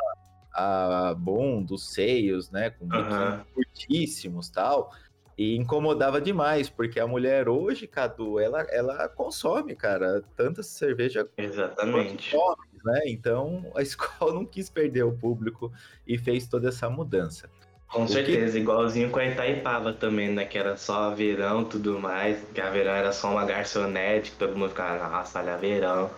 a 0.51 1.13
bunda, 1.13 1.75
os 1.75 1.93
seios, 1.93 2.49
né? 2.49 2.71
Com 2.71 2.87
biquíni 2.87 3.45
curtíssimos 3.53 4.49
tal. 4.49 4.91
E 5.37 5.55
incomodava 5.57 6.21
demais, 6.21 6.69
porque 6.69 6.97
a 6.97 7.05
mulher 7.05 7.49
hoje, 7.49 7.85
Cadu, 7.85 8.39
ela, 8.39 8.61
ela 8.69 9.09
consome, 9.09 9.75
cara, 9.75 10.23
tanta 10.35 10.63
cerveja 10.63 11.29
Exatamente. 11.37 12.33
homens, 12.35 12.83
né? 12.85 13.01
Então 13.07 13.69
a 13.75 13.81
escola 13.83 14.33
não 14.33 14.45
quis 14.45 14.69
perder 14.69 15.03
o 15.03 15.11
público 15.11 15.71
e 16.07 16.17
fez 16.17 16.47
toda 16.47 16.69
essa 16.69 16.89
mudança. 16.89 17.49
Com 17.87 18.05
que- 18.05 18.13
certeza, 18.13 18.57
igualzinho 18.59 19.09
com 19.09 19.19
a 19.19 19.25
Itaipava 19.25 19.93
também, 19.93 20.29
né? 20.29 20.43
Que 20.45 20.57
era 20.57 20.75
só 20.75 21.11
verão 21.15 21.61
e 21.61 21.65
tudo 21.65 21.99
mais. 21.99 22.43
Que 22.53 22.59
a 22.59 22.69
verão 22.69 22.91
era 22.93 23.11
só 23.13 23.31
uma 23.31 23.45
garçonete, 23.45 24.31
que 24.31 24.37
todo 24.37 24.55
mundo 24.57 24.69
ficava, 24.69 25.07
nossa, 25.09 25.39
olha 25.39 25.57
verão. 25.57 26.09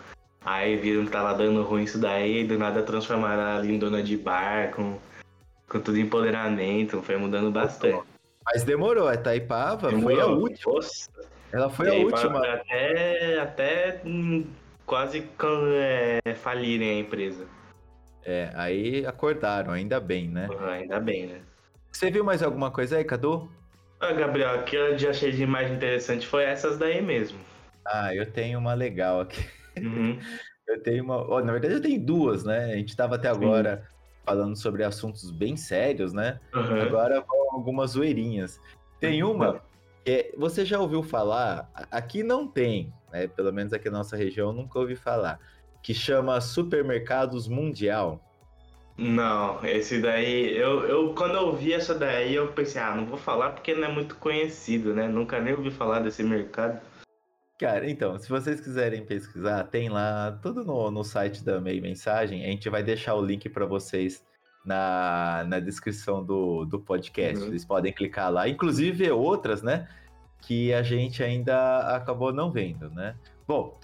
Aí 0.43 0.75
viram 0.77 1.05
que 1.05 1.11
tava 1.11 1.33
dando 1.33 1.61
ruim 1.63 1.83
isso 1.83 1.99
daí, 1.99 2.41
e 2.41 2.47
do 2.47 2.57
nada 2.57 2.81
transformaram 2.81 3.41
ela 3.41 3.65
em 3.65 3.77
dona 3.77 4.01
de 4.01 4.15
bar, 4.17 4.71
com, 4.73 4.97
com 5.69 5.79
tudo 5.81 5.99
empoderamento, 5.99 7.01
foi 7.01 7.17
mudando 7.17 7.51
bastante. 7.51 8.01
Mas 8.45 8.63
demorou, 8.63 9.07
a 9.09 9.15
Itaipava 9.15 9.89
foi 9.89 10.13
a 10.13 10.25
Demorou. 10.25 10.39
última. 10.39 10.73
Nossa, 10.73 11.09
Ela 11.51 11.69
foi 11.69 11.89
a 11.89 11.93
última. 11.93 12.39
Até, 12.47 13.39
até 13.39 14.01
hum, 14.05 14.45
quase 14.85 15.27
é, 16.25 16.33
falirem 16.35 16.89
a 16.91 16.99
empresa. 17.01 17.45
É, 18.23 18.51
aí 18.55 19.05
acordaram, 19.05 19.71
ainda 19.73 19.99
bem, 19.99 20.27
né? 20.29 20.47
Ah, 20.59 20.71
Ainda 20.71 20.99
bem, 20.99 21.27
né? 21.27 21.41
Você 21.91 22.11
viu 22.11 22.23
mais 22.23 22.43
alguma 22.43 22.69
coisa 22.71 22.97
aí, 22.97 23.03
Cadu? 23.03 23.49
Ah, 23.99 24.13
Gabriel, 24.13 24.59
o 24.59 24.63
que 24.63 24.75
eu 24.75 24.97
já 24.97 25.09
achei 25.09 25.31
de 25.31 25.45
mais 25.45 25.71
interessante 25.71 26.27
foi 26.27 26.43
essas 26.43 26.77
daí 26.77 27.01
mesmo. 27.01 27.39
Ah, 27.85 28.13
eu 28.13 28.31
tenho 28.31 28.59
uma 28.59 28.73
legal 28.73 29.21
aqui. 29.21 29.43
Uhum. 29.77 30.19
Eu 30.67 30.83
tenho 30.83 31.01
uma. 31.01 31.15
ó, 31.15 31.41
na 31.41 31.53
verdade, 31.53 31.75
eu 31.75 31.81
tenho 31.81 32.05
duas, 32.05 32.43
né? 32.43 32.65
A 32.73 32.75
gente 32.75 32.89
estava 32.89 33.15
até 33.15 33.29
agora 33.29 33.87
falando 34.25 34.53
sobre 34.57 34.83
assuntos 34.83 35.31
bem 35.31 35.55
sérios, 35.55 36.11
né? 36.11 36.41
Uhum. 36.53 36.81
Agora 36.81 37.21
vão 37.21 37.51
algumas 37.53 37.91
zoeirinhas. 37.91 38.59
Tem 38.99 39.23
uma 39.23 39.61
que 40.03 40.11
é- 40.11 40.33
você 40.37 40.65
já 40.65 40.77
ouviu 40.77 41.01
falar? 41.01 41.71
Aqui 41.89 42.21
não 42.21 42.45
tem, 42.45 42.93
né? 43.13 43.27
Pelo 43.27 43.53
menos 43.53 43.71
aqui 43.71 43.89
na 43.89 43.99
nossa 43.99 44.17
região 44.17 44.49
eu 44.49 44.53
nunca 44.53 44.77
ouvi 44.77 44.97
falar. 44.97 45.39
Que 45.81 45.93
chama 45.93 46.41
Supermercados 46.41 47.47
Mundial. 47.47 48.21
Não, 48.97 49.63
esse 49.63 50.01
daí, 50.01 50.57
eu, 50.57 50.83
eu 50.87 51.13
quando 51.13 51.35
eu 51.35 51.55
vi 51.55 51.71
essa 51.71 51.93
daí, 51.93 52.33
eu 52.33 52.47
pensei, 52.47 52.81
ah, 52.81 52.95
não 52.95 53.05
vou 53.05 53.17
falar 53.17 53.51
porque 53.51 53.75
não 53.75 53.87
é 53.87 53.91
muito 53.91 54.15
conhecido, 54.15 54.93
né? 54.93 55.07
Nunca 55.07 55.39
nem 55.39 55.53
ouvi 55.53 55.69
falar 55.69 55.99
desse 55.99 56.23
mercado. 56.23 56.81
Cara, 57.59 57.89
então, 57.89 58.17
se 58.17 58.27
vocês 58.27 58.59
quiserem 58.59 59.05
pesquisar, 59.05 59.63
tem 59.65 59.89
lá 59.89 60.37
tudo 60.41 60.63
no, 60.63 60.89
no 60.89 61.03
site 61.03 61.43
da 61.43 61.61
Meio 61.61 61.81
Mensagem. 61.81 62.43
A 62.43 62.47
gente 62.47 62.69
vai 62.69 62.81
deixar 62.83 63.15
o 63.15 63.25
link 63.25 63.49
para 63.49 63.65
vocês 63.65 64.23
na, 64.65 65.43
na 65.47 65.59
descrição 65.59 66.23
do, 66.23 66.65
do 66.65 66.79
podcast. 66.79 67.39
Uhum. 67.39 67.49
Vocês 67.49 67.65
podem 67.65 67.93
clicar 67.93 68.31
lá. 68.31 68.47
Inclusive, 68.47 68.91
ver 68.91 69.11
outras, 69.11 69.61
né? 69.63 69.87
Que 70.41 70.73
a 70.73 70.83
gente 70.83 71.23
ainda 71.23 71.95
acabou 71.95 72.31
não 72.31 72.51
vendo, 72.51 72.89
né? 72.91 73.15
Bom, 73.47 73.79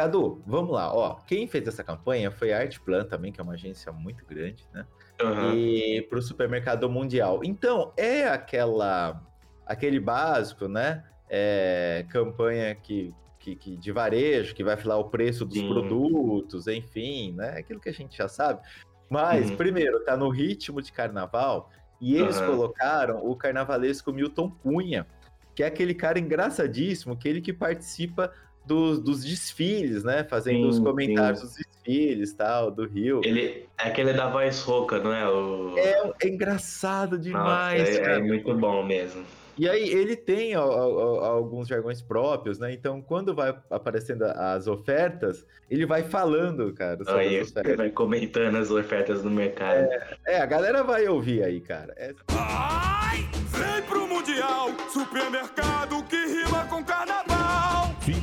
Cadu, 0.00 0.42
vamos 0.46 0.72
lá. 0.72 0.94
Ó, 0.94 1.14
quem 1.26 1.48
fez 1.48 1.66
essa 1.66 1.82
campanha 1.82 2.30
foi 2.30 2.52
a 2.52 2.58
Artplan 2.58 3.04
também, 3.06 3.32
que 3.32 3.40
é 3.40 3.42
uma 3.42 3.54
agência 3.54 3.90
muito 3.90 4.26
grande, 4.26 4.68
né? 4.74 4.86
Uhum. 5.22 5.50
e 5.54 6.06
para 6.10 6.18
o 6.18 6.22
supermercado 6.22 6.90
mundial. 6.90 7.40
Então, 7.42 7.94
é 7.96 8.28
aquela 8.28 9.22
aquele 9.64 9.98
básico, 9.98 10.68
né? 10.68 11.02
É, 11.30 12.04
campanha 12.10 12.74
que, 12.74 13.14
que, 13.38 13.56
que- 13.56 13.76
de 13.78 13.90
varejo, 13.90 14.54
que 14.54 14.62
vai 14.62 14.76
falar 14.76 14.98
o 14.98 15.08
preço 15.08 15.46
dos 15.46 15.60
Sim. 15.60 15.66
produtos, 15.66 16.66
enfim, 16.66 17.32
né? 17.32 17.56
Aquilo 17.58 17.80
que 17.80 17.88
a 17.88 17.92
gente 17.94 18.18
já 18.18 18.28
sabe. 18.28 18.60
Mas, 19.08 19.48
Uhum. 19.48 19.56
primeiro, 19.56 20.04
tá 20.04 20.14
no 20.14 20.28
ritmo 20.28 20.82
de 20.82 20.92
carnaval 20.92 21.70
e 21.98 22.14
eles 22.16 22.36
Aham. 22.36 22.46
colocaram 22.48 23.26
o 23.26 23.34
carnavalesco 23.34 24.12
Milton 24.12 24.50
Cunha, 24.50 25.06
que 25.54 25.62
é 25.62 25.66
aquele 25.66 25.94
cara 25.94 26.18
engraçadíssimo, 26.18 27.14
aquele 27.14 27.40
que 27.40 27.50
participa 27.54 28.30
dos, 28.66 28.98
dos 28.98 29.24
desfiles, 29.24 30.02
né? 30.02 30.24
Fazendo 30.24 30.68
os 30.68 30.76
Sim, 30.76 30.84
comentários 30.84 31.40
sim. 31.40 31.46
dos 31.46 31.56
desfiles, 31.56 32.32
tal, 32.32 32.70
do 32.70 32.86
Rio. 32.86 33.20
Ele 33.24 33.66
é 33.78 33.88
aquele 33.88 34.12
da 34.12 34.28
voz 34.28 34.60
rouca, 34.62 34.98
não 34.98 35.12
é? 35.12 35.28
O... 35.28 35.74
É, 35.78 36.12
é 36.22 36.28
engraçado 36.28 37.12
Nossa, 37.12 37.22
demais, 37.22 37.88
é, 37.88 37.94
é 37.94 38.00
cara. 38.00 38.20
muito 38.20 38.52
bom 38.54 38.82
mesmo. 38.84 39.24
E 39.58 39.66
aí 39.66 39.88
ele 39.88 40.16
tem 40.16 40.54
ó, 40.54 40.66
ó, 40.66 41.24
alguns 41.24 41.66
jargões 41.66 42.02
próprios, 42.02 42.58
né? 42.58 42.74
Então, 42.74 43.00
quando 43.00 43.34
vai 43.34 43.56
aparecendo 43.70 44.24
as 44.24 44.66
ofertas, 44.66 45.46
ele 45.70 45.86
vai 45.86 46.02
falando, 46.02 46.74
cara, 46.74 47.02
sobre 47.02 47.20
Aí 47.22 47.40
ofertas. 47.40 47.76
vai 47.76 47.88
comentando 47.88 48.56
as 48.56 48.70
ofertas 48.70 49.22
no 49.24 49.30
mercado. 49.30 49.88
É, 50.26 50.40
a 50.40 50.46
galera 50.46 50.84
vai 50.84 51.08
ouvir 51.08 51.42
aí, 51.42 51.58
cara. 51.60 51.94
É- 51.96 52.12
Ai, 52.28 53.26
vem 53.48 53.82
pro 53.88 54.06
Mundial, 54.06 54.68
supermercado 54.92 55.75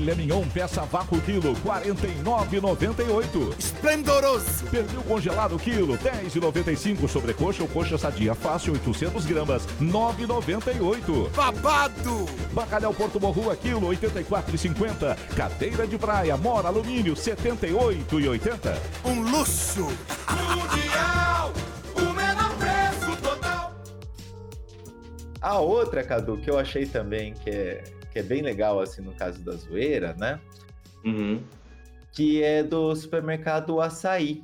Filé 0.03 0.15
mignon 0.15 0.43
peça 0.53 0.81
vácuo 0.81 1.21
quilo, 1.21 1.55
49,98. 1.63 3.57
Esplendoroso. 3.57 4.65
Pernil 4.69 5.01
congelado 5.03 5.57
quilo, 5.57 5.97
10,95. 5.97 7.07
Sobrecoxa 7.07 7.63
ou 7.63 7.69
coxa 7.69 7.97
sadia 7.97 8.35
fácil, 8.35 8.73
800 8.73 9.25
gramas, 9.25 9.65
9,98. 9.79 11.29
Babado. 11.33 12.25
Bacalhau 12.51 12.93
Porto 12.93 13.17
Morrua 13.17 13.55
quilo, 13.55 13.87
84,50. 13.87 15.15
Cadeira 15.37 15.87
de 15.87 15.97
praia, 15.97 16.35
mora 16.35 16.67
alumínio, 16.67 17.13
78,80. 17.13 18.75
Um 19.05 19.21
luxo. 19.21 19.87
Mundial, 20.29 21.53
o 21.95 22.11
menor 22.13 22.53
preço 22.57 23.15
total. 23.21 23.73
A 25.39 25.59
outra, 25.59 26.03
Cadu, 26.03 26.35
que 26.35 26.49
eu 26.49 26.59
achei 26.59 26.85
também 26.85 27.33
que 27.35 27.49
é, 27.49 27.83
que 28.13 28.19
é 28.19 28.23
bem 28.23 28.43
legal, 28.43 28.79
assim, 28.79 29.01
no 29.01 29.11
caso 29.13 29.41
da 29.41 29.53
zoeira, 29.53 30.13
né? 30.13 30.39
Uhum. 31.03 31.41
Que 32.11 32.43
é 32.43 32.61
do 32.61 32.95
supermercado 32.95 33.81
Açaí, 33.81 34.43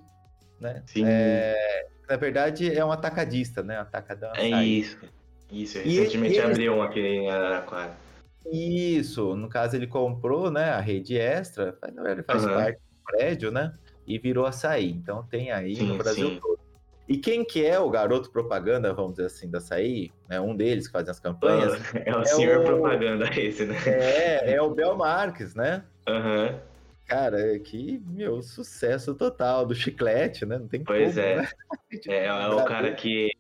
né? 0.59 0.81
Sim. 0.87 1.03
É, 1.05 1.85
na 2.09 2.17
verdade, 2.17 2.75
é 2.75 2.83
um 2.83 2.91
atacadista, 2.91 3.61
né? 3.61 3.77
Atacadão 3.77 4.31
É 4.33 4.47
Açaí. 4.47 4.79
isso. 4.79 4.97
Isso, 5.51 5.77
E 5.77 5.81
recentemente 5.99 6.37
eles- 6.39 6.49
abriu 6.49 6.73
um 6.73 6.81
aqui 6.81 6.99
em 6.99 7.29
Araraquara. 7.29 7.95
Isso, 8.51 9.35
no 9.35 9.47
caso 9.47 9.75
ele 9.75 9.85
comprou, 9.85 10.49
né, 10.49 10.71
a 10.71 10.79
rede 10.79 11.15
extra, 11.17 11.77
na 11.93 12.01
verdade 12.01 12.23
faz 12.25 12.43
Aham. 12.43 12.53
parte 12.53 12.77
do 12.77 13.03
prédio, 13.05 13.51
né, 13.51 13.73
e 14.07 14.17
virou 14.17 14.45
açaí. 14.45 14.89
Então 14.89 15.23
tem 15.23 15.51
aí 15.51 15.75
Sim, 15.75 15.87
no 15.87 15.97
Brasil 15.97 16.29
sim. 16.29 16.39
todo. 16.39 16.58
E 17.09 17.17
quem 17.17 17.43
que 17.43 17.65
é 17.65 17.79
o 17.79 17.89
garoto 17.89 18.31
propaganda, 18.31 18.93
vamos 18.93 19.13
dizer 19.13 19.25
assim, 19.25 19.49
da 19.49 19.57
açaí, 19.57 20.11
né, 20.29 20.39
um 20.39 20.55
deles 20.55 20.85
que 20.85 20.93
fazem 20.93 21.09
as 21.09 21.19
campanhas, 21.19 21.73
É 22.05 22.15
o 22.15 22.23
senhor 22.23 22.59
o- 22.61 22.65
propaganda 22.65 23.25
esse, 23.37 23.65
né? 23.65 23.75
é, 23.87 24.53
é 24.53 24.61
o 24.61 24.69
Bel 24.69 24.95
Marques, 24.95 25.55
né? 25.55 25.83
Aham. 26.07 26.61
Cara, 27.07 27.57
que, 27.57 27.99
meu, 28.05 28.39
sucesso 28.43 29.15
total 29.15 29.65
do 29.65 29.73
chiclete, 29.73 30.45
né? 30.45 30.59
Não 30.59 30.67
tem 30.67 30.83
Pois 30.83 31.15
como, 31.15 31.25
é. 31.25 31.35
né? 31.37 31.47
É, 32.07 32.25
é 32.27 32.47
o 32.49 32.63
cara 32.65 32.93
que. 32.93 33.31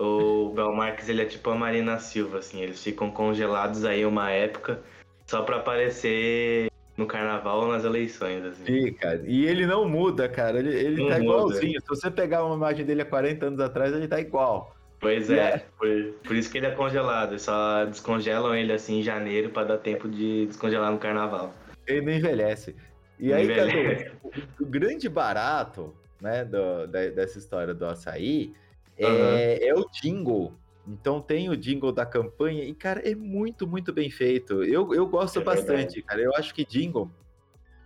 O 0.00 0.50
Belmarques, 0.54 1.08
ele 1.08 1.20
é 1.22 1.26
tipo 1.26 1.50
a 1.50 1.54
Marina 1.54 1.98
Silva, 1.98 2.38
assim. 2.38 2.62
Eles 2.62 2.82
ficam 2.82 3.10
congelados 3.10 3.84
aí 3.84 4.06
uma 4.06 4.30
época 4.30 4.80
só 5.26 5.42
pra 5.42 5.56
aparecer 5.56 6.70
no 6.98 7.06
carnaval 7.06 7.60
ou 7.60 7.68
nas 7.68 7.84
eleições, 7.84 8.44
assim. 8.44 8.64
Fica. 8.64 9.22
E 9.24 9.46
ele 9.46 9.64
não 9.64 9.88
muda, 9.88 10.28
cara. 10.28 10.58
Ele, 10.58 10.74
ele 10.74 10.96
Não 11.02 11.08
tá 11.08 11.14
muda. 11.14 11.24
igualzinho. 11.24 11.80
Se 11.80 11.88
você 11.88 12.10
pegar 12.10 12.44
uma 12.44 12.56
imagem 12.56 12.84
dele 12.84 13.02
há 13.02 13.06
40 13.06 13.46
anos 13.46 13.60
atrás, 13.60 13.94
ele 13.94 14.08
tá 14.08 14.20
igual. 14.20 14.76
Pois 15.00 15.30
é, 15.30 15.36
é. 15.38 15.58
por, 15.78 15.88
por 16.26 16.34
isso 16.36 16.50
que 16.50 16.58
ele 16.58 16.66
é 16.66 16.72
congelado. 16.72 17.38
Só 17.38 17.84
descongelam 17.84 18.52
ele 18.54 18.72
assim 18.72 18.98
em 18.98 19.02
janeiro 19.02 19.50
pra 19.50 19.62
dar 19.62 19.78
tempo 19.78 20.08
de 20.08 20.46
descongelar 20.46 20.90
no 20.90 20.98
carnaval. 20.98 21.54
Ele 21.86 22.00
não 22.02 22.12
envelhece. 22.12 22.74
E 23.18 23.28
Não 23.28 23.36
aí, 23.36 23.44
envelhece. 23.44 24.10
O, 24.24 24.64
o 24.64 24.66
grande 24.66 25.08
barato, 25.08 25.94
né, 26.20 26.44
do- 26.44 26.88
da- 26.88 27.08
dessa 27.10 27.38
história 27.38 27.72
do 27.72 27.86
açaí 27.86 28.52
é, 28.98 29.06
Aham. 29.06 29.68
é 29.70 29.74
o 29.80 29.86
jingle. 30.02 30.52
Então 30.88 31.20
tem 31.20 31.50
o 31.50 31.56
jingle 31.56 31.92
da 31.92 32.06
campanha 32.06 32.64
e, 32.64 32.74
cara, 32.74 33.06
é 33.08 33.14
muito, 33.14 33.66
muito 33.66 33.92
bem 33.92 34.10
feito. 34.10 34.64
Eu, 34.64 34.94
eu 34.94 35.06
gosto 35.06 35.40
É 35.40 35.44
bastante, 35.44 36.02
cara. 36.02 36.22
Eu 36.22 36.32
acho 36.34 36.54
que 36.54 36.64
jingle, 36.64 37.10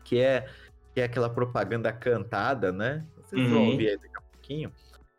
que 0.04 0.18
é, 0.20 0.46
que 0.94 1.00
é 1.00 1.04
aquela 1.04 1.28
propaganda 1.28 1.92
cantada, 1.92 2.70
né? 2.72 3.04
Vocês 3.16 3.42
vão 3.42 3.60
Uhum. 3.60 3.70
ouvir 3.72 3.88
aí 3.88 3.96
daqui 3.96 4.16
a 4.16 4.20
pouquinho. 4.20 4.72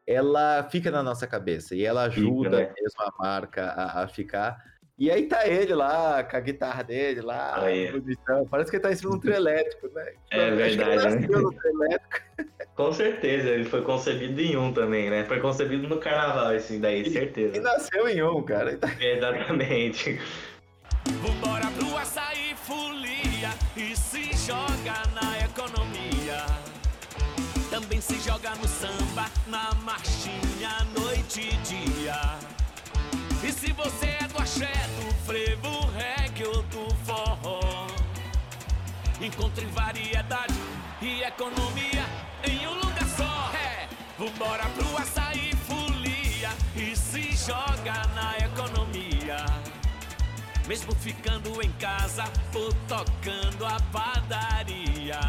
Ela 0.07 0.63
fica 0.69 0.89
na 0.91 1.03
nossa 1.03 1.27
cabeça 1.27 1.75
e 1.75 1.83
ela 1.83 2.09
Fica, 2.09 2.21
ajuda 2.21 2.49
né? 2.49 2.73
mesmo 2.77 3.01
a 3.01 3.11
marca 3.19 3.65
a, 3.71 4.03
a 4.03 4.07
ficar. 4.07 4.72
E 4.97 5.09
aí 5.09 5.25
tá 5.25 5.47
ele 5.47 5.73
lá, 5.73 6.23
com 6.23 6.37
a 6.37 6.39
guitarra 6.39 6.83
dele 6.83 7.21
lá, 7.21 7.59
bonitão. 7.91 8.45
Parece 8.47 8.69
que 8.69 8.75
ele 8.77 8.83
tá 8.83 8.91
em 8.91 8.95
cima 8.95 9.09
de 9.11 9.17
um 9.17 9.19
trio 9.19 9.33
elétrico, 9.33 9.89
né? 9.93 10.13
É 10.31 10.47
Acho 10.47 10.55
verdade, 10.55 11.27
né? 11.27 11.97
Com 12.75 12.93
certeza, 12.93 13.49
ele 13.49 13.65
foi 13.65 13.81
concebido 13.81 14.39
em 14.39 14.55
um 14.55 14.71
também, 14.71 15.09
né? 15.09 15.25
Foi 15.25 15.39
concebido 15.39 15.87
no 15.87 15.97
carnaval, 15.97 16.53
esse 16.55 16.77
daí, 16.77 17.01
E 17.01 17.09
certeza. 17.11 17.59
nasceu 17.59 18.07
em 18.07 18.21
um, 18.21 18.41
cara. 18.43 18.77
Tá- 18.77 18.91
Exatamente. 19.01 20.19
Vambora 21.21 21.65
pro 21.77 21.97
açaí 21.97 22.55
folia 22.55 23.49
e 23.75 23.95
se 23.97 24.31
joga 24.45 24.93
na 25.19 25.39
economia. 25.43 26.45
Também 27.71 27.99
se 27.99 28.19
joga 28.19 28.51
no 28.55 28.67
samba, 28.67 29.25
na 29.47 29.73
marchinha, 29.83 30.69
noite 30.95 31.41
e 31.41 31.57
dia. 31.67 32.15
E 33.43 33.51
se 33.51 33.73
você 33.73 34.05
é 34.05 34.22
frevo, 35.25 35.89
reggae 35.91 36.45
ou 36.45 36.63
do 36.63 36.93
forró, 37.05 37.87
encontre 39.21 39.65
variedade 39.67 40.53
e 41.01 41.21
economia 41.23 42.05
em 42.43 42.67
um 42.67 42.73
lugar 42.73 43.07
só. 43.15 43.51
É, 43.55 43.87
vambora 44.17 44.65
pro 44.75 44.97
açaí 44.97 45.51
folia 45.65 46.49
e 46.75 46.95
se 46.95 47.31
joga 47.45 48.05
na 48.15 48.37
economia. 48.37 49.45
Mesmo 50.67 50.93
ficando 50.95 51.61
em 51.61 51.71
casa 51.73 52.23
ou 52.53 52.73
tocando 52.87 53.65
a 53.65 53.77
padaria. 53.91 55.19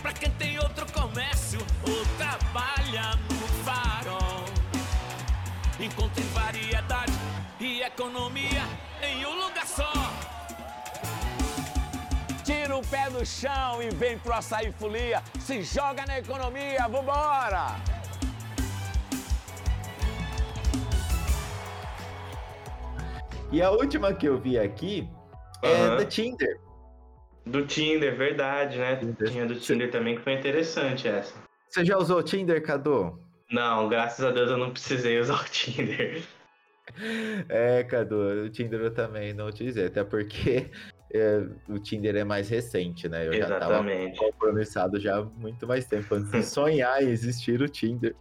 Pra 0.00 0.12
quem 0.12 0.30
tem 0.30 0.58
outro 0.58 0.90
comércio 0.92 1.60
ou 1.86 2.06
trabalha 2.16 3.16
no 3.30 3.64
farol. 3.64 4.44
Encontre 5.78 6.22
variedade 6.34 6.51
economia 7.94 8.62
em 9.02 9.26
um 9.26 9.34
lugar 9.44 9.66
só. 9.66 9.92
Tira 12.42 12.76
o 12.76 12.86
pé 12.86 13.10
do 13.10 13.24
chão 13.24 13.82
e 13.82 13.90
vem 13.90 14.18
pro 14.18 14.32
açaí 14.32 14.72
folia. 14.72 15.22
Se 15.38 15.62
joga 15.62 16.04
na 16.06 16.18
economia, 16.18 16.88
vambora! 16.88 17.76
E 23.50 23.60
a 23.60 23.70
última 23.70 24.14
que 24.14 24.26
eu 24.26 24.38
vi 24.40 24.58
aqui 24.58 25.06
é 25.62 25.74
Aham. 25.74 25.96
da 25.96 26.04
Tinder. 26.06 26.60
Do 27.44 27.66
Tinder, 27.66 28.16
verdade, 28.16 28.78
né? 28.78 28.96
Tinder. 28.96 29.30
Tinha 29.30 29.46
do 29.46 29.56
Tinder 29.56 29.90
também 29.90 30.16
que 30.16 30.22
foi 30.22 30.32
interessante 30.32 31.06
essa. 31.06 31.34
Você 31.68 31.84
já 31.84 31.98
usou 31.98 32.18
o 32.18 32.22
Tinder, 32.22 32.62
Cadu? 32.62 33.20
Não, 33.50 33.88
graças 33.88 34.24
a 34.24 34.30
Deus 34.30 34.50
eu 34.50 34.56
não 34.56 34.70
precisei 34.70 35.20
usar 35.20 35.34
o 35.34 35.44
Tinder. 35.50 36.22
É, 37.48 37.84
Cadu, 37.84 38.44
o 38.44 38.50
Tinder 38.50 38.80
eu 38.80 38.92
também 38.92 39.32
não 39.32 39.46
utilizei, 39.46 39.86
até 39.86 40.02
porque 40.04 40.70
é, 41.12 41.42
o 41.68 41.78
Tinder 41.78 42.16
é 42.16 42.24
mais 42.24 42.48
recente, 42.48 43.08
né? 43.08 43.26
Eu 43.26 43.34
já 43.34 43.58
tava 43.58 43.74
Exatamente. 43.74 44.18
compromissado 44.18 45.00
já 45.00 45.18
há 45.18 45.24
muito 45.24 45.66
mais 45.66 45.86
tempo, 45.86 46.14
antes 46.14 46.30
de 46.30 46.42
sonhar 46.44 47.02
em 47.02 47.08
existir 47.08 47.60
o 47.62 47.68
Tinder. 47.68 48.14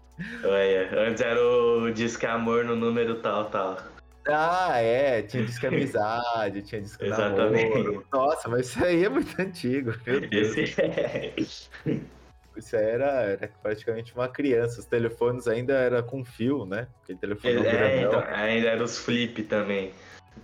Olha, 0.44 0.90
antes 1.08 1.22
era 1.22 1.42
o 1.42 1.92
Disque 1.92 2.26
Amor 2.26 2.64
no 2.64 2.76
número 2.76 3.22
tal, 3.22 3.46
tal. 3.46 3.78
Ah, 4.28 4.80
é, 4.80 5.24
tinha 5.24 5.44
disco 5.44 5.66
amizade, 5.66 6.62
tinha 6.62 6.80
disco 6.80 7.02
Exatamente. 7.04 7.74
namoro. 7.74 8.06
Nossa, 8.14 8.48
mas 8.48 8.68
isso 8.68 8.84
aí 8.86 9.04
é 9.04 9.10
muito 9.10 9.42
antigo, 9.42 9.94
meu 10.06 10.22
Deus. 10.22 10.56
Esse 10.58 10.82
é. 10.82 11.34
Isso 12.56 12.76
aí 12.76 12.84
era, 12.86 13.06
era 13.24 13.48
praticamente 13.62 14.14
uma 14.14 14.28
criança. 14.28 14.80
Os 14.80 14.86
telefones 14.86 15.48
ainda 15.48 15.74
era 15.74 16.04
com 16.04 16.24
fio, 16.24 16.66
né? 16.66 16.88
Aquele 17.04 17.18
telefone 17.20 17.56
É, 17.56 17.64
grandão, 17.64 18.20
então, 18.20 18.36
ainda 18.36 18.68
era 18.70 18.84
os 18.84 18.98
flip 18.98 19.44
também. 19.44 19.94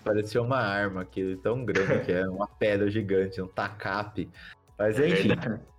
parecia 0.03 0.41
uma 0.41 0.57
arma, 0.59 1.01
aquilo 1.01 1.35
tão 1.37 1.65
grande 1.65 2.05
que 2.05 2.11
é, 2.11 2.25
uma 2.27 2.47
pedra 2.47 2.89
gigante, 2.89 3.41
um 3.41 3.47
tacape. 3.47 4.29
Mas 4.77 4.99
É 4.99 5.07
enfim, 5.09 5.29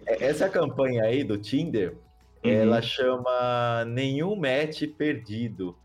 é- 0.06 0.24
essa 0.26 0.48
campanha 0.48 1.04
aí 1.04 1.24
do 1.24 1.38
Tinder, 1.38 1.96
Uhum. 2.44 2.50
ela 2.52 2.80
chama 2.82 3.84
Nenhum 3.86 4.36
Match 4.36 4.82
Perdido. 4.96 5.76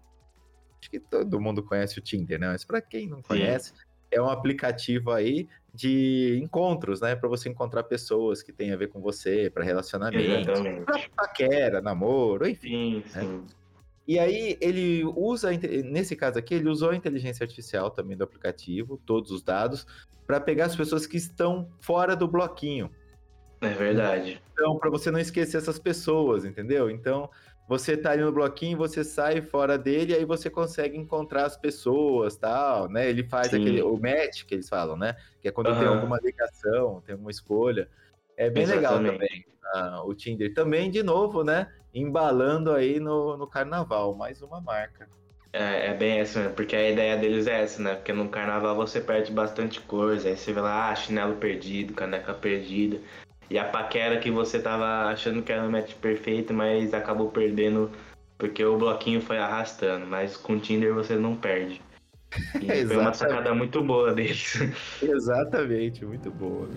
Acho 0.80 0.90
que 0.92 1.00
todo 1.00 1.40
mundo 1.40 1.64
conhece 1.64 1.98
o 1.98 2.02
Tinder, 2.02 2.38
né? 2.40 2.48
Mas 2.48 2.66
para 2.66 2.82
quem 2.82 3.08
não 3.08 3.22
conhece, 3.22 3.74
é 4.14 4.22
um 4.22 4.30
aplicativo 4.30 5.12
aí 5.12 5.48
de 5.74 6.40
encontros, 6.42 7.02
né? 7.02 7.16
Para 7.16 7.28
você 7.28 7.50
encontrar 7.50 7.84
pessoas 7.84 8.44
que 8.44 8.54
têm 8.54 8.72
a 8.72 8.78
ver 8.78 8.90
com 8.90 9.02
você, 9.02 9.50
para 9.50 9.64
relacionamento, 9.64 10.52
pra 10.86 11.00
paquera, 11.16 11.82
namoro, 11.82 12.48
enfim. 12.48 13.04
Sim, 13.08 13.20
sim. 13.20 13.44
E 14.08 14.20
aí 14.20 14.58
ele 14.60 15.04
usa, 15.16 15.50
nesse 15.52 16.16
caso 16.16 16.38
aqui, 16.38 16.54
ele 16.56 16.70
usou 16.70 16.90
a 16.90 16.96
inteligência 16.96 17.44
artificial 17.44 17.90
também 17.90 18.18
do 18.18 18.24
aplicativo, 18.24 19.02
todos 19.06 19.32
os 19.32 19.42
dados, 19.42 19.88
para 20.28 20.40
pegar 20.40 20.66
as 20.66 20.76
pessoas 20.76 21.08
que 21.08 21.18
estão 21.18 21.70
fora 21.80 22.16
do 22.16 22.28
bloquinho. 22.28 22.92
É 23.62 23.70
verdade. 23.70 24.42
Então, 24.52 24.78
para 24.78 24.90
você 24.90 25.10
não 25.10 25.20
esquecer 25.20 25.58
essas 25.58 25.80
pessoas, 25.80 26.44
entendeu? 26.44 26.90
Então, 26.90 27.30
você 27.68 27.96
tá 27.96 28.12
ali 28.12 28.22
no 28.22 28.32
bloquinho, 28.32 28.78
você 28.78 29.04
sai 29.04 29.42
fora 29.42 29.78
dele, 29.78 30.14
aí 30.14 30.26
você 30.26 30.50
consegue 30.50 30.98
encontrar 30.98 31.46
as 31.46 31.58
pessoas, 31.58 32.36
tal, 32.36 32.90
né? 32.90 33.10
Ele 33.10 33.24
faz 33.24 33.52
Sim. 33.52 33.62
aquele 33.62 33.82
o 33.82 33.98
match 33.98 34.44
que 34.46 34.54
eles 34.54 34.68
falam, 34.68 34.98
né? 34.98 35.16
Que 35.42 35.48
é 35.48 35.52
quando 35.52 35.68
tem 35.68 35.88
Aham. 35.88 35.96
alguma 35.96 36.20
ligação, 36.22 37.02
tem 37.06 37.16
uma 37.16 37.32
escolha. 37.32 37.90
É 38.36 38.50
bem 38.50 38.66
legal 38.66 38.94
Exatamente. 38.94 39.14
também 39.14 39.54
ah, 39.74 40.04
o 40.06 40.14
Tinder. 40.14 40.54
Também, 40.54 40.90
de 40.92 41.02
novo, 41.02 41.44
né? 41.44 41.72
Embalando 41.94 42.72
aí 42.72 43.00
no, 43.00 43.38
no 43.38 43.48
carnaval, 43.48 44.16
mais 44.16 44.42
uma 44.42 44.60
marca. 44.60 45.08
É, 45.52 45.88
é 45.88 45.94
bem 45.94 46.20
essa 46.20 46.40
mesmo, 46.40 46.56
porque 46.56 46.76
a 46.76 46.90
ideia 46.90 47.16
deles 47.16 47.46
é 47.46 47.62
essa, 47.62 47.82
né? 47.82 47.96
Porque 47.96 48.12
no 48.12 48.28
carnaval 48.28 48.76
você 48.76 49.00
perde 49.00 49.32
bastante 49.32 49.80
coisa. 49.82 50.28
Aí 50.28 50.36
você 50.36 50.52
vê 50.52 50.60
lá, 50.60 50.90
ah, 50.90 50.96
chinelo 50.96 51.36
perdido, 51.36 51.94
caneca 51.94 52.34
perdida. 52.34 53.00
E 53.54 53.60
a 53.60 53.66
paquera 53.66 54.18
que 54.18 54.32
você 54.32 54.60
tava 54.60 55.12
achando 55.12 55.44
que 55.44 55.52
era 55.52 55.62
o 55.62 55.72
match 55.72 55.94
perfeito, 56.02 56.52
mas 56.52 56.92
acabou 56.92 57.30
perdendo 57.30 57.92
porque 58.36 58.66
o 58.66 58.80
bloquinho 58.80 59.22
foi 59.22 59.38
arrastando. 59.38 60.08
Mas 60.08 60.36
com 60.36 60.54
o 60.54 60.60
Tinder 60.60 60.92
você 60.92 61.16
não 61.16 61.36
perde. 61.36 61.80
E 62.60 62.66
foi 62.88 62.98
uma 62.98 63.14
sacada 63.14 63.54
muito 63.54 63.84
boa 63.84 64.12
deles. 64.12 64.56
Exatamente, 65.00 66.04
muito 66.04 66.32
boa. 66.32 66.68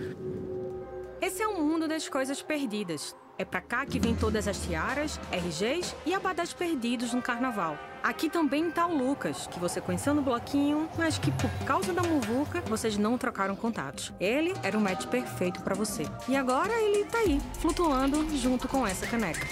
Esse 1.19 1.41
é 1.41 1.47
o 1.47 1.59
mundo 1.59 1.87
das 1.87 2.07
coisas 2.07 2.43
perdidas. 2.43 3.15
É 3.39 3.45
pra 3.45 3.61
cá 3.61 3.85
que 3.85 3.99
vem 3.99 4.15
todas 4.15 4.47
as 4.47 4.57
tiaras, 4.57 5.19
RGs 5.31 5.95
e 6.07 6.13
abadás 6.13 6.53
perdidos 6.53 7.13
no 7.13 7.21
carnaval. 7.21 7.77
Aqui 8.01 8.29
também 8.29 8.71
tá 8.71 8.87
o 8.87 8.97
Lucas, 8.97 9.45
que 9.45 9.59
você 9.59 9.79
conheceu 9.79 10.15
no 10.15 10.23
bloquinho, 10.23 10.89
mas 10.97 11.19
que 11.19 11.31
por 11.31 11.51
causa 11.63 11.93
da 11.93 12.01
muvuca 12.01 12.61
vocês 12.61 12.97
não 12.97 13.15
trocaram 13.15 13.55
contatos. 13.55 14.11
Ele 14.19 14.55
era 14.63 14.75
o 14.75 14.81
match 14.81 15.05
perfeito 15.05 15.61
pra 15.61 15.75
você. 15.75 16.03
E 16.27 16.35
agora 16.35 16.73
ele 16.81 17.05
tá 17.05 17.19
aí, 17.19 17.39
flutuando 17.59 18.27
junto 18.35 18.67
com 18.67 18.87
essa 18.87 19.05
caneca. 19.05 19.45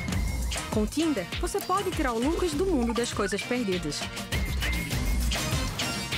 Com 0.72 0.88
Tinder, 0.88 1.28
você 1.40 1.60
pode 1.60 1.92
tirar 1.92 2.14
o 2.14 2.20
Lucas 2.20 2.54
do 2.54 2.66
mundo 2.66 2.92
das 2.92 3.14
coisas 3.14 3.42
perdidas. 3.44 4.02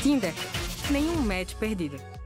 Tinder, 0.01 0.33
nenhum 0.89 1.17
match 1.21 1.53
perdido. 1.55 2.16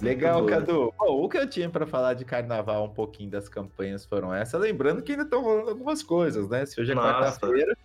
Legal. 0.00 0.44
Cadu. 0.46 0.92
Bom, 0.98 1.24
o 1.24 1.28
que 1.28 1.38
eu 1.38 1.48
tinha 1.48 1.68
para 1.68 1.86
falar 1.86 2.14
de 2.14 2.24
carnaval, 2.24 2.84
um 2.84 2.92
pouquinho 2.92 3.30
das 3.30 3.48
campanhas 3.48 4.04
foram 4.04 4.34
essas. 4.34 4.60
Lembrando 4.60 5.02
que 5.02 5.12
ainda 5.12 5.24
estão 5.24 5.42
rolando 5.42 5.70
algumas 5.70 6.02
coisas, 6.02 6.48
né? 6.48 6.64
Se 6.66 6.80
hoje 6.80 6.92
é 6.92 6.94
quarta-feira, 6.94 7.76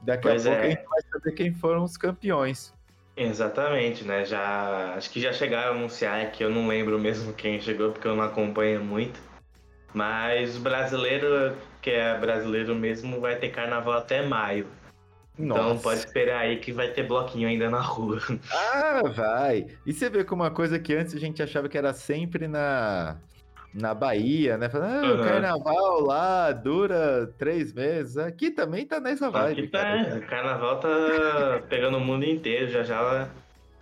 daqui 0.00 0.28
Pois 0.28 0.46
a 0.46 0.50
pouco 0.50 0.64
é. 0.64 0.66
a 0.66 0.70
gente 0.70 0.86
vai 0.88 1.02
saber 1.10 1.32
quem 1.32 1.52
foram 1.52 1.84
os 1.84 1.96
campeões. 1.96 2.74
Exatamente, 3.16 4.04
né? 4.04 4.24
Já 4.24 4.94
acho 4.96 5.10
que 5.10 5.20
já 5.20 5.32
chegaram 5.32 5.72
a 5.72 5.76
anunciar 5.76 6.30
que 6.32 6.42
eu 6.42 6.50
não 6.50 6.66
lembro 6.66 6.98
mesmo 6.98 7.32
quem 7.34 7.60
chegou 7.60 7.92
porque 7.92 8.08
eu 8.08 8.16
não 8.16 8.24
acompanho 8.24 8.82
muito. 8.82 9.20
Mas 9.92 10.56
o 10.56 10.60
brasileiro, 10.60 11.54
que 11.82 11.90
é 11.90 12.18
brasileiro 12.18 12.74
mesmo, 12.74 13.20
vai 13.20 13.36
ter 13.36 13.50
carnaval 13.50 13.94
até 13.94 14.26
maio. 14.26 14.66
Então 15.38 15.70
Nossa. 15.70 15.82
pode 15.82 16.00
esperar 16.00 16.40
aí 16.40 16.58
que 16.58 16.72
vai 16.72 16.88
ter 16.88 17.04
bloquinho 17.04 17.48
ainda 17.48 17.70
na 17.70 17.80
rua. 17.80 18.18
Ah, 18.52 19.02
vai. 19.08 19.66
E 19.86 19.92
você 19.92 20.10
vê 20.10 20.24
como 20.24 20.42
uma 20.42 20.50
coisa 20.50 20.78
que 20.78 20.94
antes 20.94 21.14
a 21.14 21.18
gente 21.18 21.42
achava 21.42 21.68
que 21.68 21.78
era 21.78 21.92
sempre 21.94 22.46
na, 22.46 23.16
na 23.72 23.94
Bahia, 23.94 24.58
né? 24.58 24.68
Falando, 24.68 24.92
ah, 24.92 25.08
o 25.08 25.14
Aham. 25.14 25.24
carnaval 25.24 26.00
lá 26.00 26.52
dura 26.52 27.26
três 27.38 27.72
meses. 27.72 28.18
Aqui 28.18 28.50
também 28.50 28.86
tá 28.86 29.00
nessa 29.00 29.30
vibe. 29.30 29.62
Aqui 29.62 29.68
tá, 29.68 29.82
cara. 29.82 30.18
o 30.18 30.26
carnaval 30.26 30.80
tá 30.80 31.62
pegando 31.68 31.96
o 31.96 32.00
mundo 32.00 32.24
inteiro, 32.24 32.70
já 32.70 32.82
já, 32.82 33.28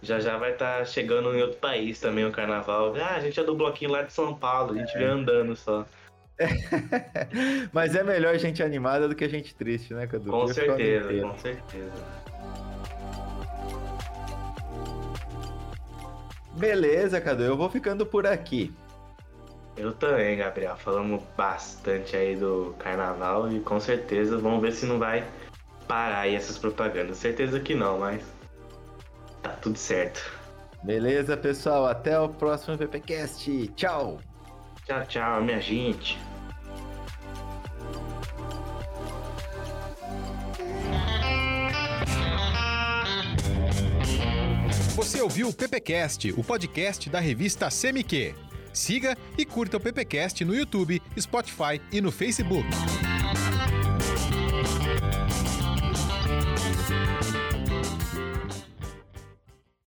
já, 0.00 0.20
já 0.20 0.36
vai 0.36 0.52
estar 0.52 0.86
chegando 0.86 1.34
em 1.34 1.42
outro 1.42 1.58
país 1.58 1.98
também 1.98 2.24
o 2.24 2.30
carnaval. 2.32 2.94
Ah, 2.96 3.16
a 3.16 3.20
gente 3.20 3.40
é 3.40 3.44
do 3.44 3.54
bloquinho 3.56 3.90
lá 3.90 4.02
de 4.02 4.12
São 4.12 4.34
Paulo, 4.34 4.74
a 4.74 4.78
gente 4.78 4.96
vem 4.96 5.06
andando 5.06 5.56
só. 5.56 5.84
Mas 7.72 7.94
é 7.94 8.02
melhor 8.02 8.36
gente 8.38 8.62
animada 8.62 9.08
do 9.08 9.14
que 9.14 9.24
a 9.24 9.28
gente 9.28 9.54
triste, 9.54 9.92
né, 9.94 10.06
Cadu? 10.06 10.30
Com 10.30 10.42
Eu 10.42 10.48
certeza, 10.48 11.20
com 11.20 11.38
certeza. 11.38 11.92
Beleza, 16.56 17.20
Cadu, 17.20 17.42
eu 17.42 17.56
vou 17.56 17.70
ficando 17.70 18.04
por 18.04 18.26
aqui. 18.26 18.72
Eu 19.76 19.92
também, 19.92 20.36
Gabriel. 20.36 20.76
Falamos 20.76 21.22
bastante 21.36 22.16
aí 22.16 22.36
do 22.36 22.74
carnaval 22.78 23.50
e 23.50 23.60
com 23.60 23.80
certeza 23.80 24.36
vamos 24.36 24.60
ver 24.60 24.72
se 24.72 24.84
não 24.84 24.98
vai 24.98 25.24
parar 25.88 26.20
aí 26.20 26.34
essas 26.34 26.58
propagandas. 26.58 27.16
Certeza 27.16 27.58
que 27.60 27.74
não, 27.74 27.98
mas 27.98 28.22
tá 29.42 29.50
tudo 29.50 29.78
certo. 29.78 30.38
Beleza, 30.82 31.36
pessoal? 31.36 31.86
Até 31.86 32.18
o 32.18 32.28
próximo 32.28 32.76
VPcast. 32.76 33.68
Tchau! 33.68 34.18
Tchau, 34.86 35.06
tchau, 35.06 35.42
minha 35.42 35.60
gente. 35.60 36.18
Você 45.00 45.22
ouviu 45.22 45.48
o 45.48 45.52
PPcast, 45.52 46.30
o 46.36 46.44
podcast 46.44 47.08
da 47.08 47.18
revista 47.18 47.70
CMQ. 47.70 48.34
Siga 48.70 49.16
e 49.38 49.46
curta 49.46 49.78
o 49.78 49.80
PPcast 49.80 50.44
no 50.44 50.54
YouTube, 50.54 51.00
Spotify 51.18 51.80
e 51.90 52.02
no 52.02 52.12
Facebook. 52.12 52.68